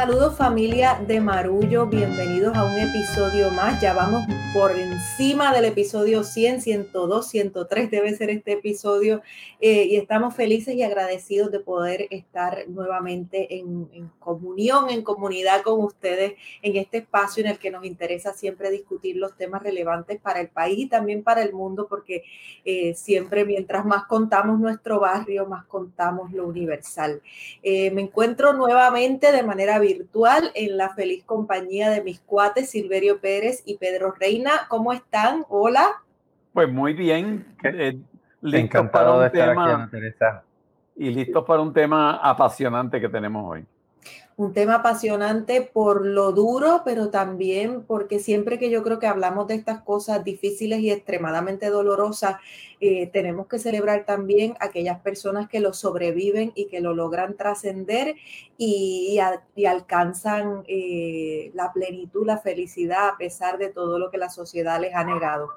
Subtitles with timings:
[0.00, 3.82] Saludos familia de Marullo, bienvenidos a un episodio más.
[3.82, 9.20] Ya vamos por encima del episodio 100, 102, 103 debe ser este episodio
[9.60, 15.84] eh, y estamos felices y agradecidos de poder estar nuevamente en, comunión, en comunidad con
[15.84, 16.32] ustedes
[16.62, 20.48] en este espacio en el que nos interesa siempre discutir los temas relevantes para el
[20.48, 22.24] país y también para el mundo porque
[22.64, 27.20] eh, siempre mientras más contamos nuestro barrio, más contamos lo universal.
[27.62, 29.89] Eh, me encuentro nuevamente de manera virtual
[30.54, 34.52] en la feliz compañía de mis cuates Silverio Pérez y Pedro Reina.
[34.68, 35.44] ¿Cómo están?
[35.48, 36.02] Hola.
[36.52, 37.46] Pues muy bien.
[37.62, 37.98] Eh,
[38.42, 40.42] Encantado de estar aquí, Teresa.
[40.96, 43.64] Y listos para un tema apasionante que tenemos hoy
[44.36, 49.46] un tema apasionante por lo duro, pero también porque siempre que yo creo que hablamos
[49.48, 52.36] de estas cosas difíciles y extremadamente dolorosas,
[52.80, 58.14] eh, tenemos que celebrar también aquellas personas que lo sobreviven y que lo logran trascender
[58.56, 59.18] y,
[59.66, 64.94] alcanzan eh, la plenitud, la felicidad a pesar de todo lo que la sociedad les
[64.94, 65.50] ha negado.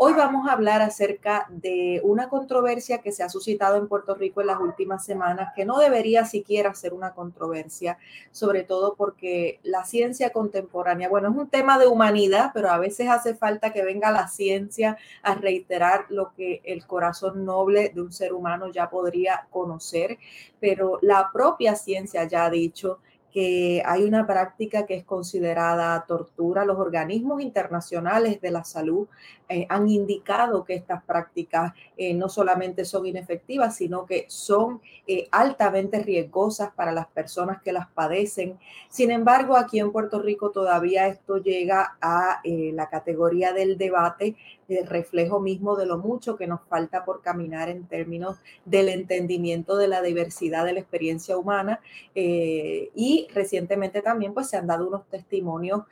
[0.00, 4.40] Hoy vamos a hablar acerca de una controversia que se ha suscitado en Puerto Rico
[4.40, 7.98] en las últimas semanas, que no debería siquiera ser una controversia,
[8.30, 13.08] sobre todo porque la ciencia contemporánea, bueno, es un tema de humanidad, pero a veces
[13.08, 18.12] hace falta que venga la ciencia a reiterar lo que el corazón noble de un
[18.12, 20.16] ser humano ya podría conocer,
[20.60, 23.00] pero la propia ciencia ya ha dicho
[23.32, 26.64] que hay una práctica que es considerada tortura.
[26.64, 29.06] Los organismos internacionales de la salud
[29.50, 35.26] eh, han indicado que estas prácticas eh, no solamente son inefectivas, sino que son eh,
[35.30, 38.58] altamente riesgosas para las personas que las padecen.
[38.90, 44.36] Sin embargo, aquí en Puerto Rico todavía esto llega a la categoría del debate,
[44.68, 49.76] el reflejo mismo de lo mucho que nos falta por caminar en términos del entendimiento
[49.76, 51.80] de la diversidad de la experiencia humana.
[52.14, 55.82] y recientemente también pues, se han dado unos testimonios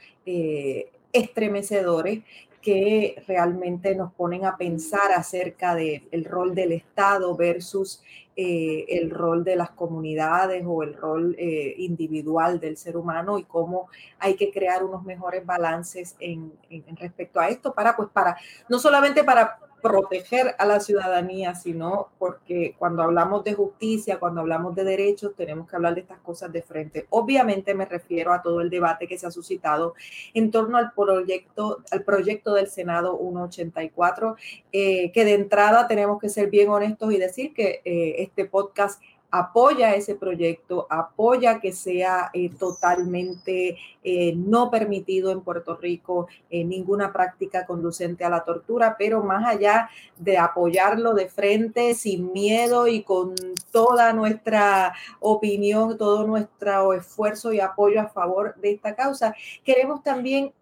[1.12, 2.22] estremecedores
[2.66, 8.02] que realmente nos ponen a pensar acerca del rol del Estado versus
[8.34, 13.44] eh, el rol de las comunidades o el rol eh, individual del ser humano y
[13.44, 13.88] cómo
[14.18, 18.36] hay que crear unos mejores balances en, en, respecto a esto para, pues, para,
[18.68, 24.74] no solamente para proteger a la ciudadanía, sino porque cuando hablamos de justicia, cuando hablamos
[24.74, 27.06] de derechos, tenemos que hablar de estas cosas de frente.
[27.10, 29.94] Obviamente me refiero a todo el debate que se ha suscitado
[30.34, 34.36] en torno al proyecto, al proyecto del Senado 184,
[34.72, 39.00] eh, que de entrada tenemos que ser bien honestos y decir que eh, este podcast
[39.30, 46.64] apoya ese proyecto, apoya que sea eh, totalmente eh, no permitido en Puerto Rico eh,
[46.64, 52.86] ninguna práctica conducente a la tortura, pero más allá de apoyarlo de frente, sin miedo
[52.86, 53.34] y con
[53.72, 60.52] toda nuestra opinión, todo nuestro esfuerzo y apoyo a favor de esta causa, queremos también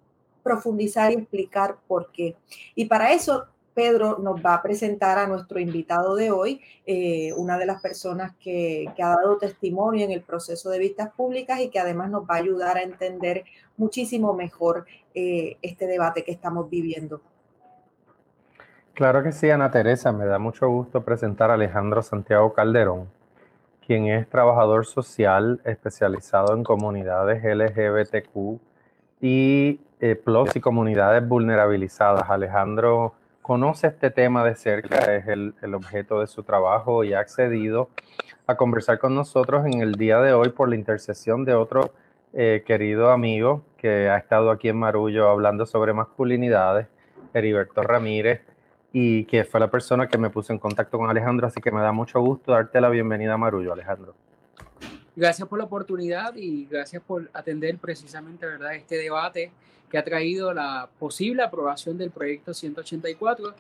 [0.43, 2.37] profundizar y explicar por qué.
[2.75, 7.59] Y para eso Pedro nos va a presentar a nuestro invitado de hoy, eh, una
[7.59, 11.79] de las personas que, ha dado testimonio en el proceso de vistas públicas y que
[11.79, 13.45] además nos va a ayudar a entender
[13.77, 17.21] muchísimo mejor eh, este debate que estamos viviendo.
[18.95, 20.13] Claro que sí, Ana Teresa.
[20.13, 23.09] Me da mucho gusto presentar a Alejandro Santiago Calderón,
[23.85, 28.61] quien es trabajador social especializado en comunidades LGBTQ
[29.21, 32.31] y eh, plus y comunidades vulnerabilizadas.
[32.31, 37.91] Alejandro conoce este tema de cerca, es el, objeto de su trabajo y ha accedido
[38.47, 41.93] a conversar con nosotros en el día de hoy por la intercesión de otro
[42.33, 46.87] eh, querido amigo que ha estado aquí en Marullo hablando sobre masculinidades,
[47.35, 48.41] Heriberto Ramírez,
[48.95, 51.83] y que fue la persona que me puso en contacto con Alejandro, así que me
[51.83, 54.15] da mucho gusto darte la bienvenida a Marullo, Alejandro.
[55.17, 58.75] Gracias por la oportunidad y gracias por atender precisamente ¿verdad?
[58.75, 59.53] este debate
[59.89, 63.55] que ha traído la posible aprobación del proyecto 184,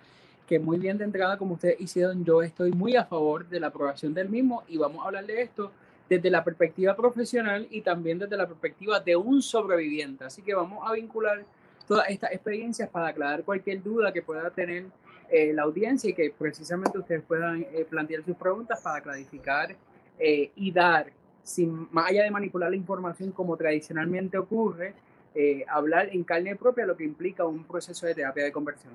[0.48, 3.68] que muy bien de entrada, como ustedes hicieron, yo estoy muy a favor de la
[3.68, 5.71] aprobación del mismo y vamos a hablar de esto
[6.09, 10.24] desde la perspectiva profesional y también desde la perspectiva de un sobreviviente.
[10.24, 11.45] Así que vamos a vincular
[11.86, 14.86] todas estas experiencias para aclarar cualquier duda que pueda tener
[15.30, 19.74] eh, la audiencia y que precisamente ustedes puedan eh, plantear sus preguntas para clarificar
[20.18, 21.10] eh, y dar,
[21.45, 24.95] sin más allá de manipular la información como tradicionalmente ocurre,
[25.35, 28.95] eh, hablar en carne propia lo que implica un proceso de terapia de conversión.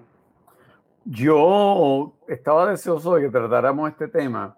[1.05, 4.55] Yo estaba deseoso de que tratáramos este tema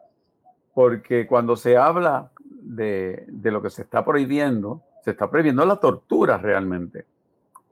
[0.74, 5.76] porque cuando se habla de, de lo que se está prohibiendo, se está prohibiendo la
[5.76, 7.06] tortura realmente.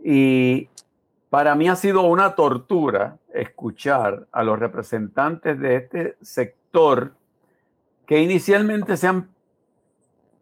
[0.04, 0.68] Y
[1.30, 7.13] para mí ha sido una tortura escuchar a los representantes de este sector
[8.06, 9.30] que inicialmente se han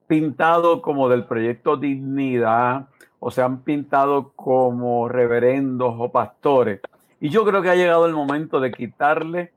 [0.07, 2.87] pintado como del proyecto Dignidad
[3.19, 6.81] o se han pintado como reverendos o pastores.
[7.19, 9.53] Y yo creo que ha llegado el momento de quitarle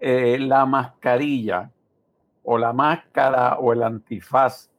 [0.00, 1.70] eh, la mascarilla
[2.42, 4.70] o la máscara o el antifaz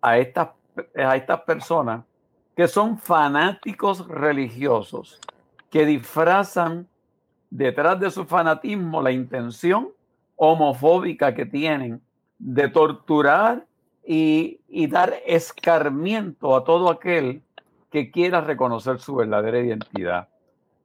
[0.00, 0.48] a estas,
[0.96, 2.04] a estas personas
[2.56, 5.20] que son fanáticos religiosos,
[5.70, 6.86] que disfrazan
[7.50, 9.90] detrás de su fanatismo la intención
[10.36, 12.02] homofóbica que tienen
[12.38, 13.66] de torturar
[14.04, 17.42] y, y dar escarmiento a todo aquel
[17.90, 20.28] que quiera reconocer su verdadera identidad.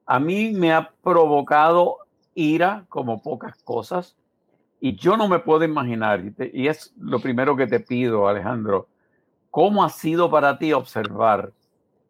[0.05, 1.97] A mí me ha provocado
[2.35, 4.15] ira como pocas cosas
[4.79, 6.23] y yo no me puedo imaginar,
[6.53, 8.87] y, es lo primero que te pido, Alejandro,
[9.49, 11.51] ¿cómo ha sido para ti observar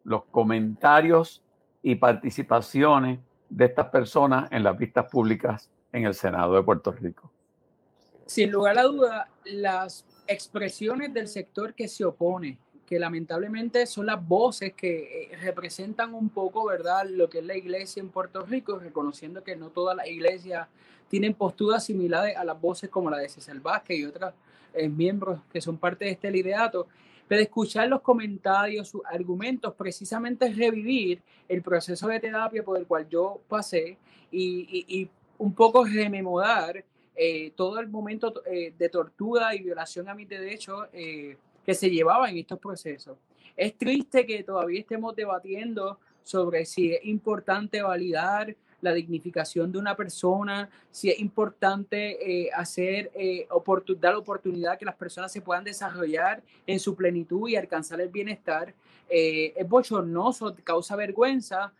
[0.04, 1.42] los comentarios
[1.82, 7.30] y participaciones de estas personas en las vistas públicas en el Senado de Puerto Rico?
[8.26, 14.26] Sin lugar a duda, las expresiones del sector que se opone, que lamentablemente son las
[14.26, 18.78] voces que eh, representan un poco, ¿verdad?, lo que es la iglesia en Puerto Rico,
[18.78, 20.68] reconociendo que no todas las iglesias
[21.08, 24.32] tienen posturas similares a las voces como la de César Vázquez y otros
[24.74, 26.86] eh, miembros que son parte de este liderato.
[27.26, 33.06] Pero escuchar los comentarios, sus argumentos, precisamente revivir el proceso de terapia por el cual
[33.08, 33.98] yo pasé
[34.30, 36.84] y, y un poco rememorar
[37.20, 41.36] eh, todo el momento eh, de tortura y violación a mis derechos eh,
[41.66, 43.18] que se llevaba en estos procesos.
[43.56, 49.96] Es triste que todavía estemos debatiendo sobre si es importante validar la dignificación de una
[49.96, 53.10] persona, si es importante hacer,
[53.98, 58.72] dar oportunidad que las personas se puedan desarrollar en su plenitud y alcanzar el bienestar.
[59.08, 61.72] es bochornoso, causa vergüenza,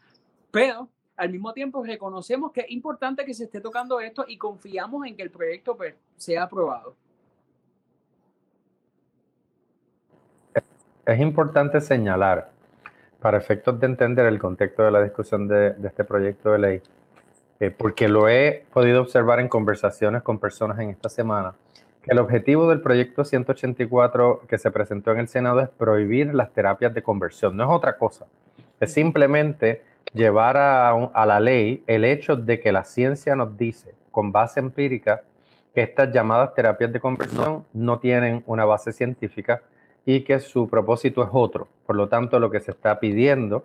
[0.50, 0.88] pero
[1.18, 5.16] al mismo tiempo reconocemos que es importante que se esté tocando esto y confiamos en
[5.16, 6.94] que el proyecto pues, sea aprobado.
[11.04, 12.50] Es importante señalar,
[13.20, 16.82] para efectos de entender el contexto de la discusión de, este proyecto de ley,
[17.58, 21.54] eh, porque lo he podido observar en conversaciones con personas en esta semana,
[22.02, 26.52] que el objetivo del proyecto 184 que se presentó en el Senado es prohibir las
[26.52, 28.26] terapias de conversión, no es otra cosa,
[28.78, 29.82] es simplemente
[30.12, 35.22] llevar a, la ley el hecho de que la ciencia nos dice, con base empírica,
[35.74, 39.62] que estas llamadas terapias de conversión no tienen una base científica
[40.04, 41.68] y que su propósito es otro.
[41.86, 43.64] Por lo tanto, lo que se está pidiendo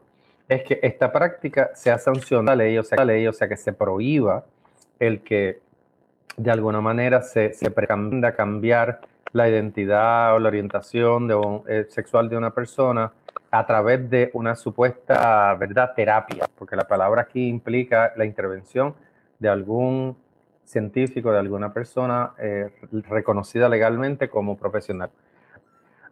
[0.49, 4.43] es que esta práctica sea sancionada ley, o sea, ley, o sea, que se prohíba
[4.99, 5.61] el que
[6.35, 9.01] de alguna manera se, se pretenda cambiar
[9.31, 11.29] la identidad o la orientación
[11.67, 13.11] eh, sexual de una persona
[13.53, 18.95] a través de una supuesta, ¿verdad?, terapia, porque la palabra aquí implica la intervención
[19.37, 20.17] de algún
[20.63, 22.71] científico, de alguna persona eh,
[23.07, 25.11] reconocida legalmente como profesional.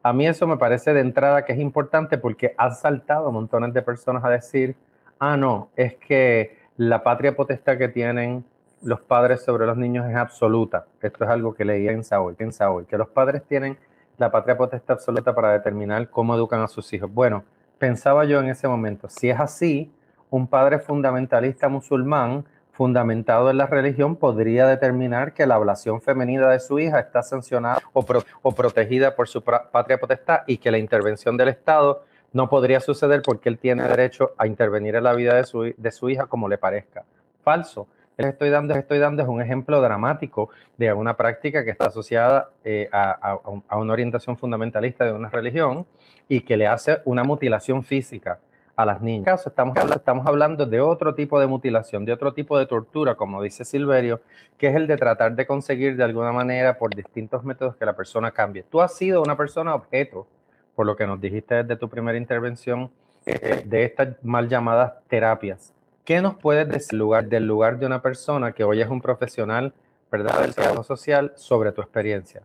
[0.03, 3.81] A mí eso me parece de entrada que es importante porque han saltado montones de
[3.81, 4.75] personas a decir,
[5.17, 8.45] ah, no, es que la patria potestad que tienen
[8.83, 10.85] los padres sobre los niños es absoluta.
[11.01, 13.79] Esto es algo que leí en Saúl, en Saúl, que los padres tienen
[14.21, 17.11] la patria potestad absoluta para determinar cómo educan a sus hijos.
[17.11, 17.43] Bueno,
[17.79, 19.91] pensaba yo en ese momento, si es así,
[20.29, 26.59] un padre fundamentalista musulmán fundamentado en la religión podría determinar que la ablación femenina de
[26.59, 31.49] su hija está sancionada o, protegida por su patria potestad y que la intervención del
[31.49, 36.09] Estado no podría suceder porque él tiene derecho a intervenir en la vida de su
[36.09, 37.03] hija como le parezca.
[37.43, 37.87] Falso
[38.25, 42.89] estoy dando, estoy dando es un ejemplo dramático de una práctica que está asociada eh,
[42.91, 43.37] a,
[43.77, 45.85] una orientación fundamentalista de una religión
[46.27, 48.39] y que le hace una mutilación física
[48.75, 49.45] a las niñas.
[49.45, 53.65] Estamos, estamos hablando de otro tipo de mutilación, de otro tipo de tortura, como dice
[53.65, 54.21] Silverio,
[54.57, 57.95] que es el de tratar de conseguir de alguna manera por distintos métodos que la
[57.95, 58.63] persona cambie.
[58.63, 60.27] Tú has sido una persona objeto,
[60.75, 62.89] por lo que nos dijiste desde tu primera intervención,
[63.25, 65.75] eh, de estas mal llamadas terapias
[66.05, 69.73] ¿Qué nos puedes decir del lugar de una persona que hoy es un profesional,
[70.11, 72.41] ¿verdad?, del trabajo social sobre tu experiencia.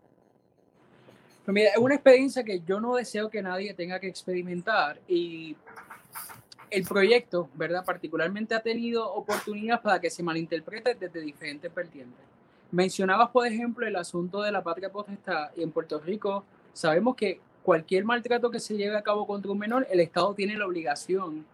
[1.45, 5.57] Pues es una experiencia que yo no deseo que nadie tenga que experimentar y
[6.71, 7.85] el proyecto, ¿verdad?
[7.85, 12.21] Particularmente ha tenido oportunidades para que se malinterprete desde diferentes vertientes.
[12.73, 17.41] Mencionabas, por ejemplo, el asunto de la patria potestad y en Puerto Rico sabemos que
[17.63, 21.47] cualquier maltrato que se lleve a cabo contra un menor, el Estado tiene la obligación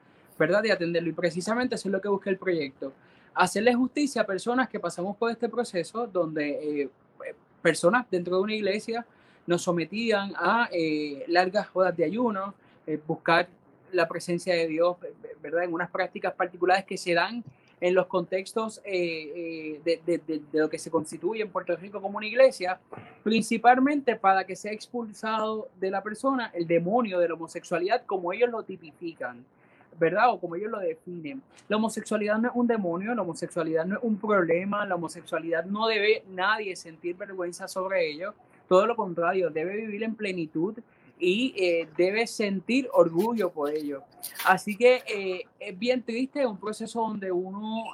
[0.42, 0.60] ¿verdad?
[0.60, 1.08] De atenderlo.
[1.08, 2.92] Y precisamente eso es lo que busca el proyecto.
[3.32, 6.90] Hacerle justicia a personas que pasamos por este proceso donde eh,
[7.62, 9.06] personas dentro de una iglesia
[9.46, 12.54] nos sometían a eh, largas horas de ayuno,
[12.88, 13.48] eh, buscar
[13.92, 14.96] la presencia de Dios,
[15.40, 15.62] ¿verdad?
[15.62, 17.44] En unas prácticas particulares que se dan
[17.82, 22.28] en los contextos eh, eh, de, lo que se constituye en Puerto Rico como una
[22.28, 22.78] iglesia,
[23.24, 28.50] principalmente para que sea expulsado de la persona el demonio de la homosexualidad como ellos
[28.50, 29.44] lo tipifican,
[29.98, 30.30] ¿verdad?
[30.30, 31.42] O como ellos lo definen.
[31.68, 35.86] La homosexualidad no es un demonio, la homosexualidad no es un problema, la homosexualidad no
[35.86, 38.34] debe nadie sentir vergüenza sobre ello,
[38.68, 40.78] todo lo contrario, debe vivir en plenitud
[41.18, 44.02] y eh, debe sentir orgullo por ello.
[44.44, 47.84] Así que eh, es bien triste, un proceso donde uno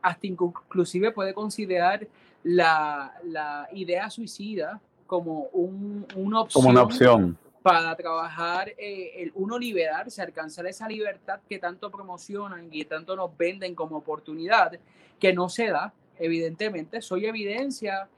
[0.00, 2.06] hasta inclusive puede considerar
[2.44, 6.62] la, la idea suicida como un, una opción.
[6.62, 7.38] Como una opción.
[7.62, 13.36] Para trabajar, eh, el uno liberarse, alcanzar esa libertad que tanto promocionan y tanto nos
[13.36, 14.78] venden como oportunidad,
[15.18, 17.02] que no se da, evidentemente.
[17.02, 18.08] Soy evidencia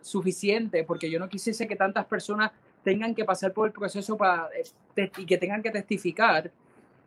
[0.00, 2.52] suficiente porque yo no quisiese que tantas personas
[2.82, 4.48] tengan que pasar por el proceso para,
[4.96, 6.50] eh, y que tengan que testificar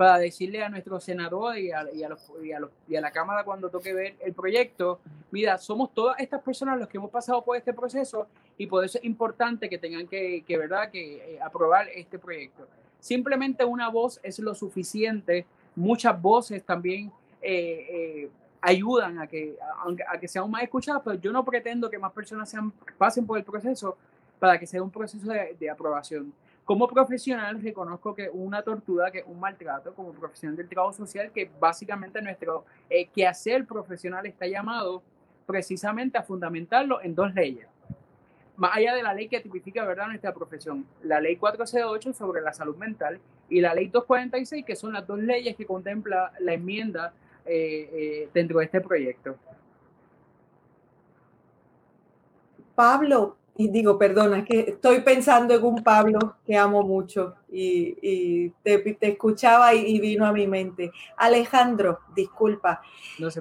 [0.01, 4.15] para decirle a nuestro senador y a, a y, a la Cámara cuando toque ver
[4.21, 8.25] el proyecto, mira, somos todas estas personas los que hemos pasado por este proceso
[8.57, 10.89] y por eso es importante que tengan que, que ¿verdad?
[10.89, 12.67] que eh, aprobar este proyecto.
[12.99, 18.27] Simplemente una voz es lo suficiente, muchas voces también eh,
[18.59, 19.55] ayudan a que,
[20.07, 23.37] a, que sean más escuchadas, pero yo no pretendo que más personas sean, pasen por
[23.37, 23.95] el proceso
[24.39, 26.33] para que sea un proceso de, aprobación.
[26.65, 31.49] Como profesional reconozco que una tortura, que un maltrato, como profesional del trabajo social, que
[31.59, 35.01] básicamente nuestro eh, quehacer profesional está llamado
[35.45, 37.67] precisamente a fundamentarlo en dos leyes.
[38.55, 40.07] Más allá de la ley que tipifica ¿verdad?
[40.07, 44.93] nuestra profesión, la ley 408 sobre la salud mental y la ley 246, que son
[44.93, 47.13] las dos leyes que contempla la enmienda
[47.45, 49.35] eh, eh, dentro de este proyecto.
[52.75, 58.49] Pablo, y digo, perdona, es que estoy pensando en un Pablo que amo mucho y,
[58.63, 60.91] te, escuchaba y, vino a mi mente.
[61.17, 62.81] Alejandro, disculpa.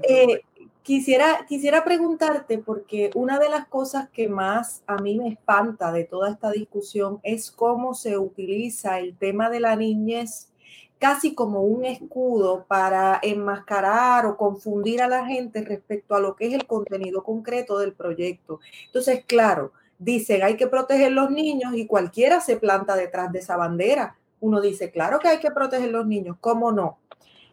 [0.02, 0.42] Eh,
[0.82, 6.04] quisiera, quisiera preguntarte, porque una de las cosas que más a mí me espanta de
[6.04, 10.50] toda esta discusión es cómo se utiliza el tema de la niñez
[10.98, 16.48] casi como un escudo para enmascarar o confundir a la gente respecto a lo que
[16.48, 18.60] es el contenido concreto del proyecto.
[18.84, 23.56] Entonces, claro, dicen hay que proteger los niños y cualquiera se planta detrás de esa
[23.56, 24.16] bandera.
[24.40, 26.98] Uno dice, claro que hay que proteger los niños, ¿cómo no?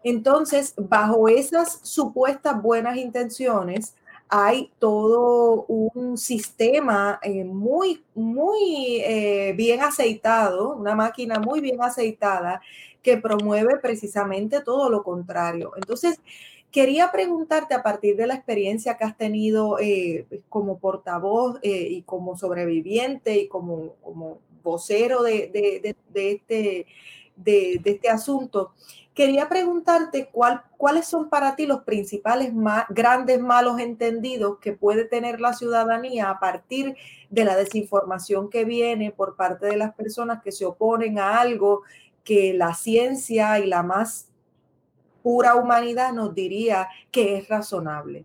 [0.03, 3.93] Entonces, bajo esas supuestas buenas intenciones,
[4.29, 12.61] hay todo un sistema eh, muy, muy eh, bien aceitado, una máquina muy bien aceitada
[13.01, 15.73] que promueve precisamente todo lo contrario.
[15.75, 16.19] Entonces,
[16.71, 22.01] Quería preguntarte a partir de la experiencia que has tenido eh, como portavoz eh, y
[22.03, 25.49] como sobreviviente y como, como vocero de,
[26.13, 26.85] de, este,
[27.37, 28.73] de, este asunto,
[29.13, 32.51] quería preguntarte cuál, cuáles son para ti los principales
[32.89, 36.95] grandes malos entendidos que puede tener la ciudadanía a partir
[37.29, 41.83] de la desinformación que viene por parte de las personas que se oponen a algo
[42.23, 44.27] que la ciencia y la más
[45.27, 48.23] pura humanidad nos diría que es razonable.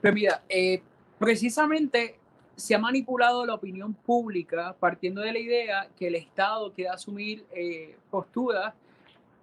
[0.00, 0.80] Pero mira, eh,
[1.18, 2.16] precisamente
[2.54, 7.44] se ha manipulado la opinión pública partiendo de la idea que el Estado quiere asumir
[7.50, 8.72] eh, posturas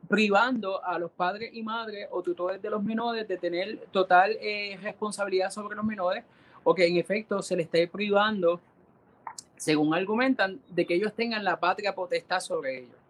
[0.08, 4.80] privando a los padres y madres o tutores de los menores de tener total eh,
[4.82, 6.24] responsabilidad sobre los menores
[6.64, 8.62] o que en efecto se les esté privando,
[9.58, 13.07] según argumentan, de que ellos tengan la patria potestad sobre ellos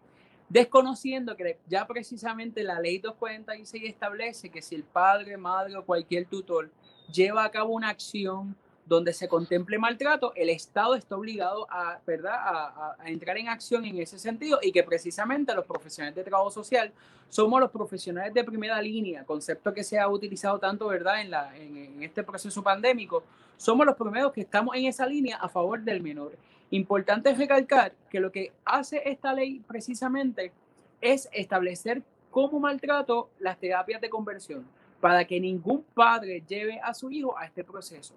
[0.48, 6.26] desconociendo que ya precisamente la ley 246 establece que si el padre, madre o cualquier
[6.26, 6.70] tutor
[7.12, 8.56] lleva a cabo una acción
[8.88, 12.34] donde se contemple maltrato, el Estado está obligado a, ¿verdad?
[12.34, 16.90] A, entrar en acción en ese sentido y que precisamente los profesionales de trabajo social
[17.28, 21.20] somos los profesionales de primera línea, concepto que se ha utilizado tanto ¿verdad?
[21.20, 23.22] En, la, en este proceso pandémico,
[23.58, 26.32] somos los primeros que estamos en esa línea a favor del menor.
[26.70, 30.52] Importante recalcar que lo que hace esta ley precisamente
[31.00, 34.66] es establecer como maltrato las terapias de conversión
[35.00, 38.14] para que ningún padre lleve a su hijo a este proceso.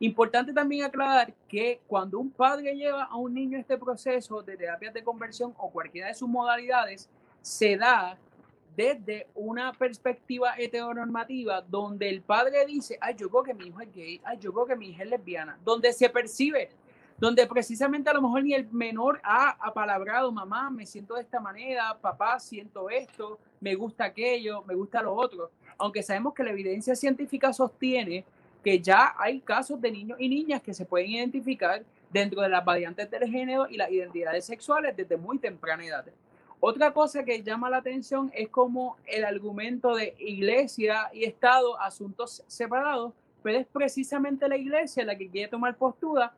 [0.00, 4.56] Importante también aclarar que cuando un padre lleva a un niño a este proceso de
[4.56, 7.08] terapias de conversión o cualquiera de sus modalidades,
[7.40, 8.16] se da
[8.74, 13.92] desde una perspectiva heteronormativa donde el padre dice, ay, yo creo que mi hijo es
[13.92, 16.70] gay, ay, yo creo que mi hija es lesbiana, donde se percibe
[17.22, 21.38] donde precisamente a lo mejor ni el menor ha apalabrado, mamá, me siento de esta
[21.38, 25.52] manera, papá, siento esto, me gusta aquello, me gusta lo otro.
[25.78, 28.24] Aunque sabemos que la evidencia científica sostiene
[28.64, 32.64] que ya hay casos de niños y niñas que se pueden identificar dentro de las
[32.64, 36.04] variantes del género y las identidades sexuales desde muy temprana edad.
[36.58, 42.42] Otra cosa que llama la atención es como el argumento de iglesia y Estado, asuntos
[42.48, 43.12] separados,
[43.44, 46.32] pero es precisamente la iglesia la que quiere tomar postura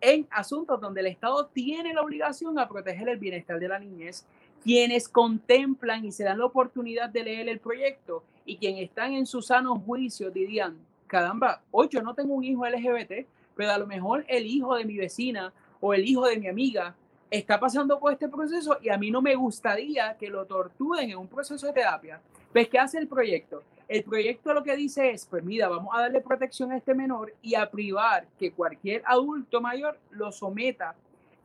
[0.00, 4.26] en asuntos donde el Estado tiene la obligación a proteger el bienestar de la niñez.
[4.62, 9.26] Quienes contemplan y se dan la oportunidad de leer el proyecto y quienes están en
[9.26, 10.76] su sano juicio dirían,
[11.06, 14.84] caramba, hoy yo no tengo un hijo LGBT, pero a lo mejor el hijo de
[14.84, 16.94] mi vecina o el hijo de mi amiga
[17.30, 21.18] está pasando por este proceso y a mí no me gustaría que lo torturen en
[21.18, 22.20] un proceso de terapia.
[22.52, 23.62] ¿Ves qué hace el proyecto?
[23.88, 27.32] El proyecto lo que dice es, pues mira, vamos a darle protección a este menor
[27.40, 30.96] y a privar que cualquier adulto mayor lo someta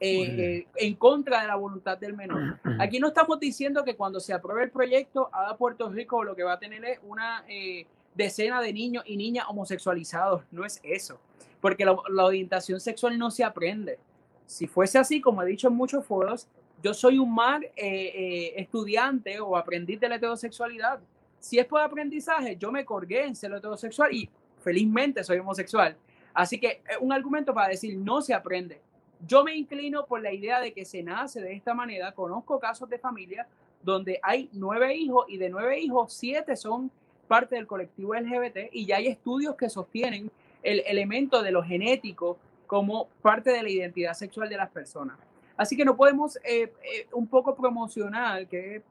[0.03, 2.57] eh, en contra de la voluntad del menor.
[2.79, 6.41] Aquí no estamos diciendo que cuando se apruebe el proyecto, a Puerto Rico lo que
[6.41, 10.41] va a tener es una eh, decena de niños y niñas homosexualizados.
[10.49, 11.19] No es eso,
[11.61, 13.99] porque la, orientación sexual no se aprende.
[14.47, 16.47] Si fuese así, como he dicho en muchos foros,
[16.81, 20.99] yo soy un mal eh, estudiante o aprendiz de la heterosexualidad.
[21.41, 24.29] Si es por aprendizaje, yo me colgué en ser heterosexual y
[24.63, 25.97] felizmente soy homosexual.
[26.33, 28.79] Así que es un argumento para decir no se aprende.
[29.27, 32.11] Yo me inclino por la idea de que se nace de esta manera.
[32.13, 33.47] Conozco casos de familia
[33.81, 36.91] donde hay nueve hijos y de nueve hijos, siete son
[37.27, 40.29] parte del colectivo LGBT y ya hay estudios que sostienen
[40.61, 45.17] el elemento de lo genético como parte de la identidad sexual de las personas.
[45.57, 48.83] Así que no podemos eh, eh, un poco promocionar que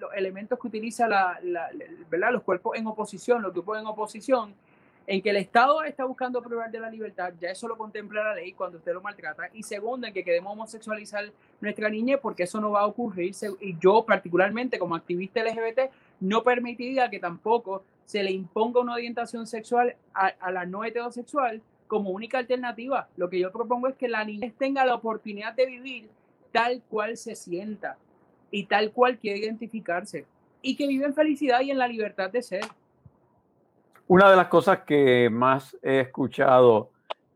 [0.00, 1.38] los elementos que utiliza la,
[2.10, 2.32] ¿verdad?
[2.32, 4.54] los cuerpos en oposición, los grupos en oposición,
[5.06, 8.34] en que el Estado está buscando privar de la libertad, ya eso lo contempla la
[8.34, 12.60] ley cuando usted lo maltrata, y segundo, en que queremos homosexualizar nuestra niña porque eso
[12.60, 18.22] no va a ocurrir, y yo particularmente como activista LGBT no permitiría que tampoco se
[18.22, 23.08] le imponga una orientación sexual a, a la no heterosexual como única alternativa.
[23.16, 26.08] Lo que yo propongo es que la niña tenga la oportunidad de vivir
[26.52, 27.96] tal cual se sienta
[28.50, 30.26] y tal cual quiere identificarse
[30.62, 32.64] y que vive en felicidad y en la libertad de ser.
[34.08, 36.90] Una de las cosas que más he escuchado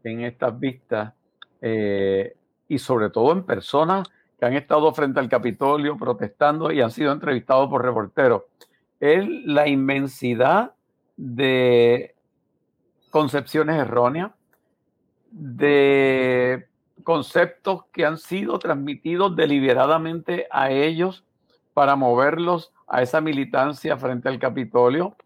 [0.04, 1.12] en estas vistas,
[1.60, 2.34] eh,
[2.68, 7.12] y sobre todo en personas que han estado frente al Capitolio protestando y han sido
[7.12, 8.44] entrevistados por reporteros,
[8.98, 10.72] es la inmensidad
[11.16, 12.14] de
[13.10, 14.30] concepciones erróneas,
[15.30, 16.66] de
[17.00, 21.24] conceptos que han sido transmitidos deliberadamente a ellos
[21.74, 25.16] para moverlos a esa militancia frente al Capitolio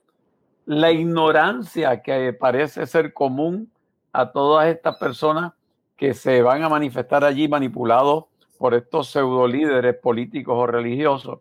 [0.67, 3.71] la ignorancia que parece ser común
[4.13, 5.53] a todas estas personas
[5.97, 8.25] que se van a manifestar allí manipulados
[8.59, 11.41] por estos pseudo líderes políticos o religiosos.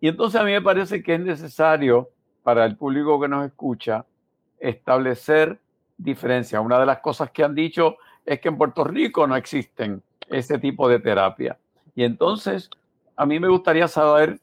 [0.00, 2.10] Y entonces a mí me parece que es necesario
[2.42, 4.04] para el público que nos escucha
[4.58, 5.60] establecer
[5.96, 6.62] diferencias.
[6.62, 7.96] Una de las cosas que han dicho
[8.28, 11.58] es que en Puerto Rico no existen ese tipo de terapia.
[11.94, 12.68] Y entonces
[13.16, 14.38] a mí me gustaría saber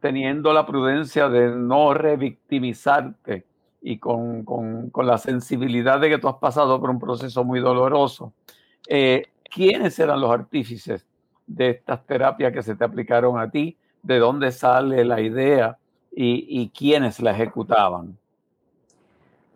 [0.00, 3.44] teniendo la prudencia de no revictimizarte
[3.80, 4.44] y con,
[4.96, 8.32] la sensibilidad de que tú has pasado por un proceso muy doloroso,
[8.88, 11.06] eh, ¿quiénes eran los artífices
[11.46, 13.76] de estas terapias que se te aplicaron a ti?
[14.02, 15.78] ¿De dónde sale la idea
[16.10, 18.18] y, y quiénes la ejecutaban?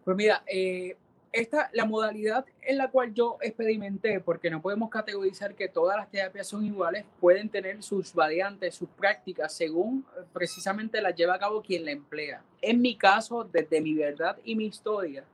[0.04, 0.96] Pues mira, eh,
[1.36, 6.10] esta, la modalidad en la cual yo experimenté, porque no podemos categorizar que todas las
[6.10, 11.38] terapias son iguales, pueden tener sus variantes, sus prácticas, según eh, precisamente las lleva a
[11.38, 12.42] cabo quien la emplea.
[12.62, 15.24] En mi caso, desde mi verdad y mi historia,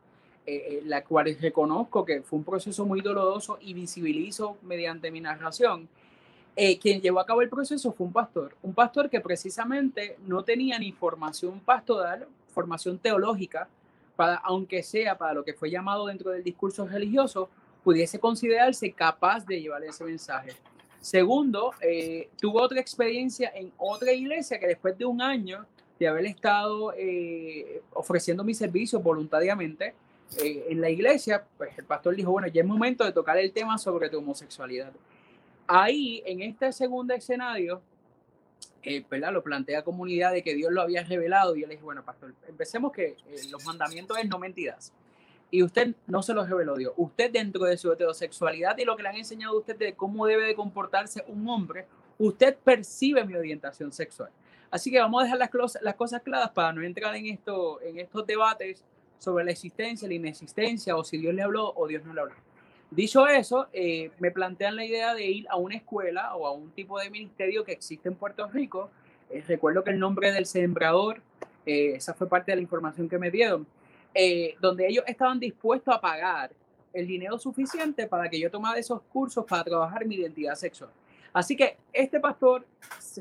[0.44, 5.20] eh, eh, la cual reconozco que fue un proceso muy doloroso y visibilizo mediante mi
[5.20, 5.88] narración,
[6.54, 10.78] quien llevó a cabo el proceso fue un pastor, un pastor que precisamente no tenía
[10.78, 13.68] ni formación pastoral, formación teológica,
[14.44, 17.48] aunque sea para lo que fue llamado dentro del discurso religioso,
[17.82, 20.52] pudiese considerarse capaz de llevar ese mensaje.
[21.00, 25.66] Segundo, eh, tuvo otra experiencia en otra iglesia que después de un año
[25.98, 29.94] de haber estado eh, ofreciendo mi servicio voluntariamente
[30.42, 33.52] eh, en la iglesia, pues el pastor dijo, bueno, ya es momento de tocar el
[33.52, 34.92] tema sobre tu homosexualidad.
[35.66, 37.82] Ahí, en este segundo escenario,
[38.82, 41.56] eh, lo plantea comunidad de que Dios lo había revelado.
[41.56, 44.92] Y yo le dije, bueno, pastor, empecemos que eh, los mandamientos es no mentiras.
[45.50, 46.94] Y usted no se los reveló Dios.
[46.96, 50.26] Usted dentro de su heterosexualidad y lo que le han enseñado a usted de cómo
[50.26, 51.86] debe de comportarse un hombre,
[52.18, 54.30] usted percibe mi orientación sexual.
[54.70, 57.98] Así que vamos a dejar las, las cosas claras para no entrar en, esto, en
[57.98, 58.82] estos debates
[59.18, 62.34] sobre la existencia, la inexistencia, o si Dios le habló o Dios no le habló.
[62.94, 66.70] Dicho eso, eh, me plantean la idea de ir a una escuela o a un
[66.72, 68.90] tipo de ministerio que existe en Puerto Rico.
[69.30, 71.22] Eh, recuerdo que el nombre del sembrador,
[71.64, 73.66] eh, esa fue parte de la información que me dieron,
[74.60, 76.50] donde ellos estaban dispuestos a pagar
[76.92, 80.90] el dinero suficiente para que yo tomara esos cursos para trabajar mi identidad sexual.
[81.32, 82.66] Así que este pastor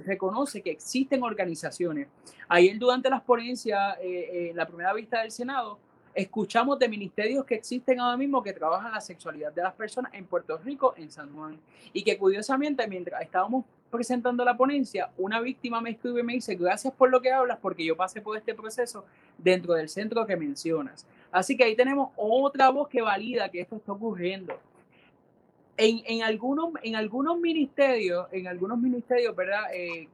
[0.06, 2.08] reconoce que existen organizaciones.
[2.50, 5.80] Ayer durante las ponencias, eh, eh, la primera vista del Senado,
[6.14, 10.26] escuchamos de ministerios que existen ahora mismo que trabajan la sexualidad de las personas en
[10.26, 11.60] Puerto Rico, en San Juan.
[11.94, 16.56] Y que curiosamente, mientras estábamos presentando la ponencia, una víctima me escribe y me dice,
[16.56, 19.06] gracias por lo que hablas, porque yo pasé por este proceso
[19.38, 21.06] dentro del centro que mencionas.
[21.32, 24.58] Así que ahí tenemos otra voz que valida que esto está ocurriendo.
[25.78, 29.64] En, en algunos, en algunos ministerios, en algunos ministerios, ¿verdad?
[29.74, 30.08] Eh,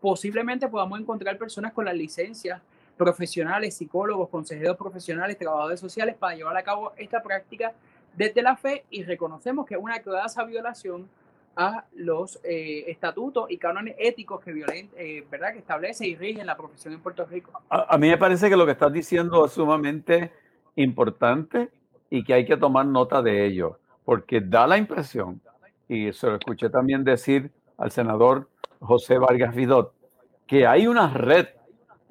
[0.00, 2.60] posiblemente podamos encontrar personas con las licencias
[2.96, 7.72] profesionales, psicólogos, consejeros profesionales, trabajadores sociales para llevar a cabo esta práctica
[8.16, 11.08] desde la fe y reconocemos que es una clara violación
[11.56, 15.52] a los eh, estatutos y cánones éticos que violen, eh, ¿verdad?
[15.52, 17.52] que establece y rigen la profesión en Puerto Rico.
[17.68, 20.32] A, a, mí me parece que lo que estás diciendo es sumamente
[20.76, 21.70] importante
[22.10, 25.40] y que hay que tomar nota de ello, porque da la impresión,
[25.88, 28.48] y se lo escuché también decir al senador
[28.80, 29.92] José Vargas Vidot,
[30.46, 31.46] que hay una red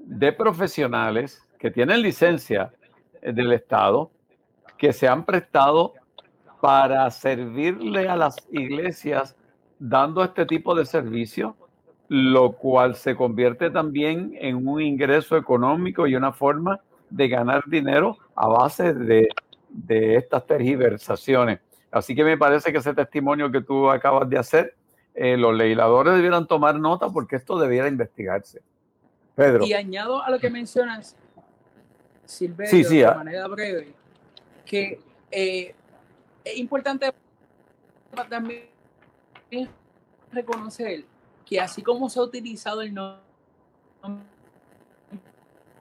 [0.05, 2.71] de profesionales que tienen licencia
[3.21, 4.11] del Estado
[4.77, 5.93] que se han prestado
[6.59, 9.35] para servirle a las iglesias
[9.79, 11.55] dando este tipo de servicio,
[12.09, 18.17] lo cual se convierte también en un ingreso económico y una forma de ganar dinero
[18.35, 19.29] a base de,
[19.69, 21.59] de estas tergiversaciones.
[21.91, 24.75] Así que me parece que ese testimonio que tú acabas de hacer,
[25.13, 28.61] eh, los legisladores debieran tomar nota porque esto debiera investigarse.
[29.35, 29.65] Pedro.
[29.65, 31.15] Y añado a lo que mencionas,
[32.25, 33.13] Silverio, de ah.
[33.15, 33.93] manera breve,
[34.65, 34.99] que
[35.31, 35.75] eh,
[36.43, 37.11] es importante
[38.29, 38.69] también
[40.31, 41.05] reconocer
[41.45, 44.21] que así como se ha utilizado el nombre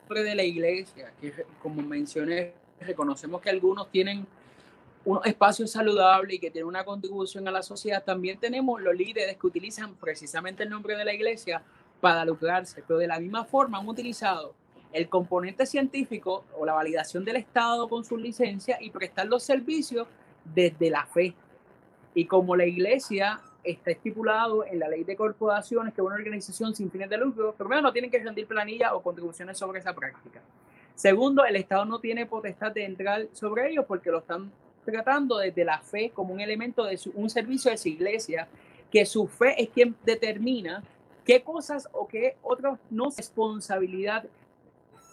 [0.08, 4.26] de la iglesia, que como mencioné, reconocemos que algunos tienen
[5.04, 9.36] unos espacios saludables y que tienen una contribución a la sociedad, también tenemos los líderes
[9.36, 11.62] que utilizan precisamente el nombre de la iglesia
[12.02, 14.56] para lucrarse, pero de la misma forma han utilizado
[14.92, 20.08] el componente científico o la validación del Estado con su licencia y prestar los servicios
[20.44, 21.32] desde la fe.
[22.12, 26.90] Y como la iglesia está estipulado en la ley de corporaciones que una organización sin
[26.90, 30.42] fines de lucro, primero no tienen que rendir planilla o contribuciones sobre esa práctica.
[30.96, 34.50] Segundo, el Estado no tiene potestad de entrar sobre ellos porque lo están
[34.84, 38.48] tratando desde la fe como un elemento de un servicio de su iglesia,
[38.90, 40.82] que su fe es quien determina
[41.24, 44.24] qué cosas o qué otras no responsabilidad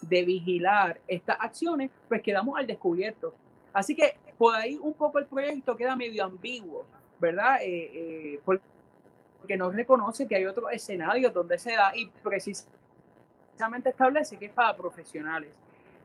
[0.02, 3.34] de vigilar estas acciones, pues quedamos al descubierto.
[3.72, 6.84] Así que por ahí un poco el proyecto queda medio ambiguo,
[7.20, 7.58] ¿verdad?
[7.62, 7.90] Eh,
[8.34, 14.46] eh, porque no reconoce que hay otros escenarios donde se da y precisamente establece que
[14.46, 15.50] es para profesionales.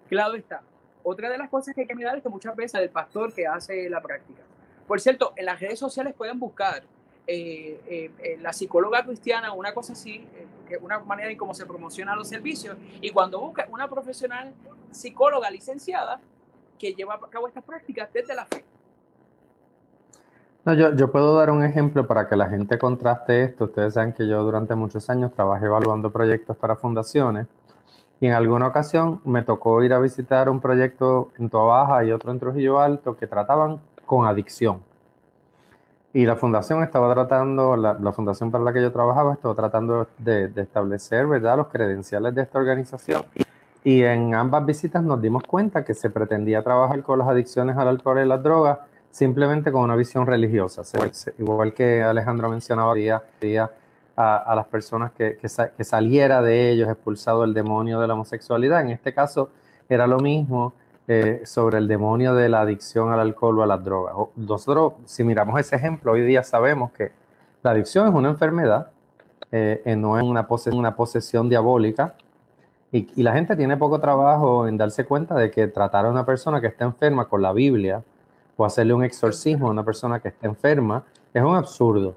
[0.09, 0.61] Claro está.
[1.03, 3.45] Otra de las cosas que hay que mirar es que muchas veces el pastor que
[3.47, 4.41] hace la práctica.
[4.87, 6.83] Por cierto, en las redes sociales pueden buscar
[7.27, 10.27] eh, la psicóloga cristiana, una cosa así,
[10.67, 12.77] que una manera en cómo se promocionan los servicios.
[13.01, 14.53] Y cuando busca una profesional
[14.91, 16.19] psicóloga licenciada,
[16.77, 18.63] que lleva a cabo estas prácticas desde la fe.
[20.65, 23.65] No, yo, yo, puedo dar un ejemplo para que la gente contraste esto.
[23.65, 27.47] Ustedes saben que yo durante muchos años trabajé evaluando proyectos para fundaciones
[28.19, 32.31] y en alguna ocasión me tocó ir a visitar un proyecto en Baja y otro
[32.31, 34.81] en Trujillo Alto que trataban con adicción.
[36.15, 40.07] Y la fundación estaba tratando, la, la fundación para la que yo trabajaba, estaba tratando
[40.17, 41.57] de, de establecer ¿verdad?
[41.57, 43.23] los credenciales de esta organización
[43.85, 47.87] y en ambas visitas nos dimos cuenta que se pretendía trabajar con las adicciones al
[47.87, 48.79] alcohol y las drogas
[49.11, 50.81] simplemente con una visión religiosa.
[51.37, 52.95] Igual que Alejandro mencionaba,
[54.17, 58.81] a, a las personas que, que, saliera de ellos expulsado el demonio de la homosexualidad.
[58.81, 59.51] En este caso
[59.87, 60.73] era lo mismo
[61.07, 64.15] eh, sobre el demonio de la adicción al alcohol o a las drogas.
[64.35, 67.11] Nosotros, si miramos ese ejemplo, hoy día sabemos que
[67.61, 68.89] la adicción es una enfermedad,
[69.51, 72.15] eh, eh, no es una, posesión diabólica,
[72.91, 76.59] y, la gente tiene poco trabajo en darse cuenta de que tratar a una persona
[76.59, 78.03] que está enferma con la Biblia
[78.57, 82.15] o hacerle un exorcismo a una persona que está enferma es un absurdo.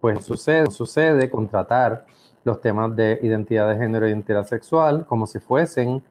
[0.00, 2.06] Pues sucede, sucede con tratar
[2.44, 6.02] los temas de identidad de género e identidad sexual como si fuesen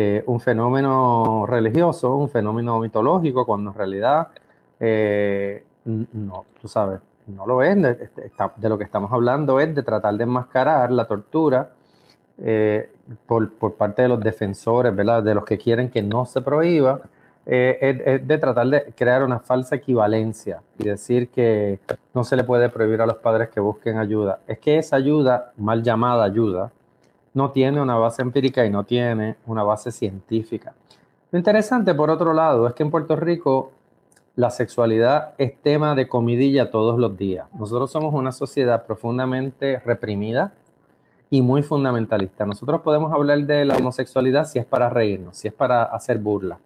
[0.00, 4.28] eh, un fenómeno religioso, un fenómeno mitológico, cuando en realidad
[4.78, 7.74] eh, no, tú sabes, no lo es.
[7.82, 8.08] De,
[8.56, 11.70] de, lo que estamos hablando es de tratar de enmascarar la tortura
[12.40, 12.92] eh,
[13.26, 15.20] por, parte de los defensores, ¿verdad?
[15.24, 17.00] De los que quieren que no se prohíba,
[17.44, 21.80] es, de tratar de crear una falsa equivalencia y decir que
[22.14, 24.38] no se le puede prohibir a los padres que busquen ayuda.
[24.46, 26.70] Es que esa ayuda, mal llamada ayuda,
[27.34, 30.74] no tiene una base empírica y no tiene una base científica.
[31.30, 33.72] Lo interesante, por otro lado, es que en Puerto Rico
[34.38, 37.48] la sexualidad es tema de comidilla todos los días.
[37.58, 40.52] Nosotros somos una sociedad profundamente reprimida
[41.28, 42.46] y muy fundamentalista.
[42.46, 46.58] Nosotros podemos hablar de la homosexualidad si es para reírnos, si es para hacer burla.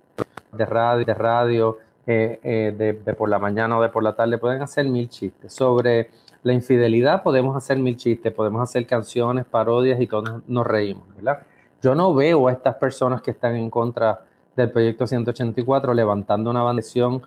[0.53, 4.37] De radio, de radio, eh, eh, de, por la mañana o de por la tarde,
[4.39, 5.53] pueden hacer mil chistes.
[5.53, 6.11] Sobre
[6.43, 11.43] la infidelidad podemos hacer mil chistes, podemos hacer canciones, parodias y todos nos reímos, ¿verdad?
[11.81, 14.25] Yo no veo a estas personas que están en contra
[14.57, 17.23] del proyecto 184 levantando una bandesión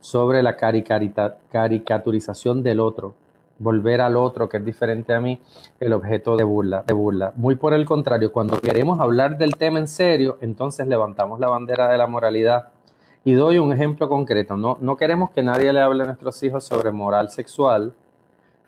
[0.00, 3.14] sobre la caricaturización del otro,
[3.58, 5.40] volver al otro que es diferente a mí
[5.78, 7.32] el objeto de burla, de burla.
[7.36, 11.88] Muy por el contrario, cuando queremos hablar del tema en serio, entonces levantamos la bandera
[11.88, 12.68] de la moralidad
[13.22, 14.56] y doy un ejemplo concreto.
[14.56, 17.92] No, no queremos que nadie le hable a nuestros hijos sobre moral sexual,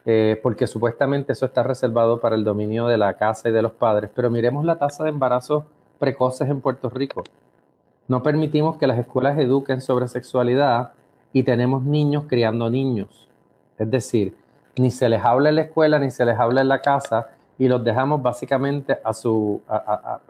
[0.04, 3.72] eh, porque supuestamente eso está reservado para el dominio de la casa y de los
[3.72, 5.64] padres, pero miremos la tasa de embarazos
[5.98, 7.22] precoces en Puerto Rico.
[8.08, 10.92] No permitimos que las escuelas eduquen sobre sexualidad
[11.32, 13.28] y tenemos niños criando niños.
[13.78, 14.36] Es decir,
[14.76, 17.68] ni se les habla en la escuela ni se les habla en la casa y
[17.68, 20.20] los dejamos básicamente a, su, a,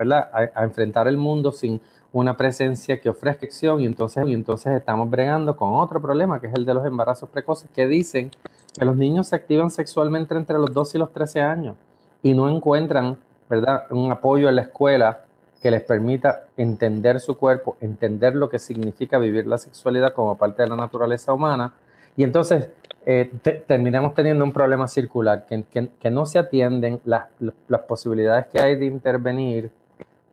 [0.54, 1.80] a enfrentar el mundo sin
[2.12, 6.48] una presencia que ofrezca acción y entonces, y entonces estamos bregando con otro problema que
[6.48, 8.30] es el de los embarazos precoces que dicen
[8.78, 11.76] que los niños se activan sexualmente entre los 12 y los 13 años
[12.22, 13.84] y no encuentran ¿verdad?
[13.90, 15.24] un apoyo en la escuela
[15.62, 20.62] que les permita entender su cuerpo, entender lo que significa vivir la sexualidad como parte
[20.62, 21.72] de la naturaleza humana.
[22.16, 22.68] Y entonces
[23.06, 23.30] eh,
[23.66, 25.64] terminamos teniendo un problema circular, que,
[26.00, 27.28] que, no se atienden las,
[27.68, 29.70] las, posibilidades que hay de intervenir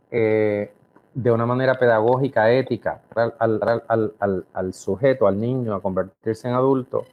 [0.10, 0.72] eh,
[1.14, 7.06] de una manera pedagógica, ética, al, al, al, sujeto, al niño, a convertirse en adulto.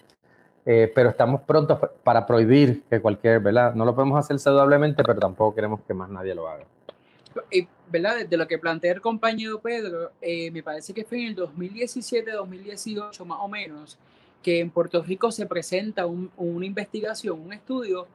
[0.69, 3.73] Eh, pero estamos prontos para prohibir que cualquier, ¿verdad?
[3.77, 6.65] No lo podemos hacer saludablemente, pero tampoco queremos que más nadie lo haga.
[7.53, 8.27] Y, ¿verdad?
[8.27, 13.25] De lo que plantea el compañero Pedro, eh, me parece que fue en el 2017-2018
[13.25, 13.97] más o menos,
[14.43, 18.09] que en Puerto Rico se presenta un, una investigación, un estudio,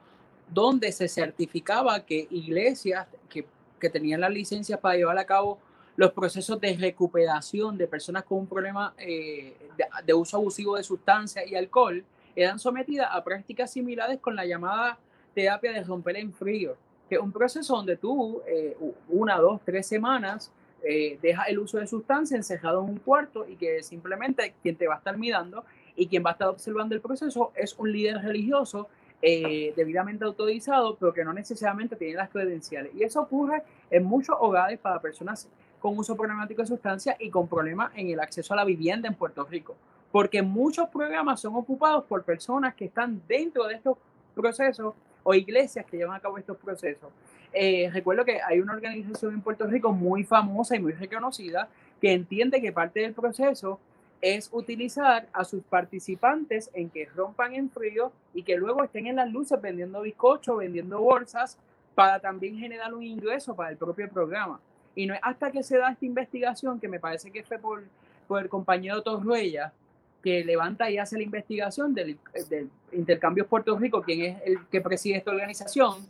[0.50, 3.46] donde se certificaba que iglesias que,
[3.80, 5.58] que tenían las licencias para llevar a cabo
[5.96, 10.84] los procesos de recuperación de personas con un problema eh, de, de, uso abusivo de
[10.84, 12.04] sustancias y alcohol
[12.36, 14.98] eran sometidas a prácticas similares con la llamada
[15.34, 16.76] terapia de romper en frío
[17.12, 18.78] que es un proceso donde tú, eh,
[19.10, 20.50] una, dos, tres semanas,
[20.82, 24.88] eh, dejas el uso de sustancia encerrado en un cuarto y que simplemente quien te
[24.88, 25.65] va a estar mirando
[25.98, 28.88] y quien va a estar observando el proceso es un líder religioso
[29.22, 32.94] eh, debidamente autorizado, pero que no necesariamente tiene las credenciales.
[32.96, 35.50] Y eso ocurre en muchos hogares para personas
[35.82, 39.15] con uso problemático de sustancias y con problemas en el acceso a la vivienda en
[39.15, 39.76] Puerto Rico.
[40.12, 43.97] Porque muchos programas son ocupados por personas que están dentro de estos
[44.36, 44.93] procesos
[45.24, 47.10] o iglesias que llevan a cabo estos procesos.
[47.54, 51.67] Eh, recuerdo que hay una organización en Puerto Rico muy famosa y muy reconocida
[52.00, 53.80] que entiende que parte del proceso
[54.21, 59.15] es utilizar a sus participantes en que rompan en frío y que luego estén en
[59.17, 61.58] las luces vendiendo bizcocho, vendiendo bolsas,
[61.95, 64.60] para también generar un ingreso para el propio programa.
[64.95, 67.84] Y no es hasta que se da esta investigación, que me parece que fue por,
[68.28, 69.74] por el compañero Torruella,
[70.22, 72.18] que levanta y hace la investigación del,
[72.50, 76.06] del Intercambios Puerto Rico, quien es el que preside esta organización,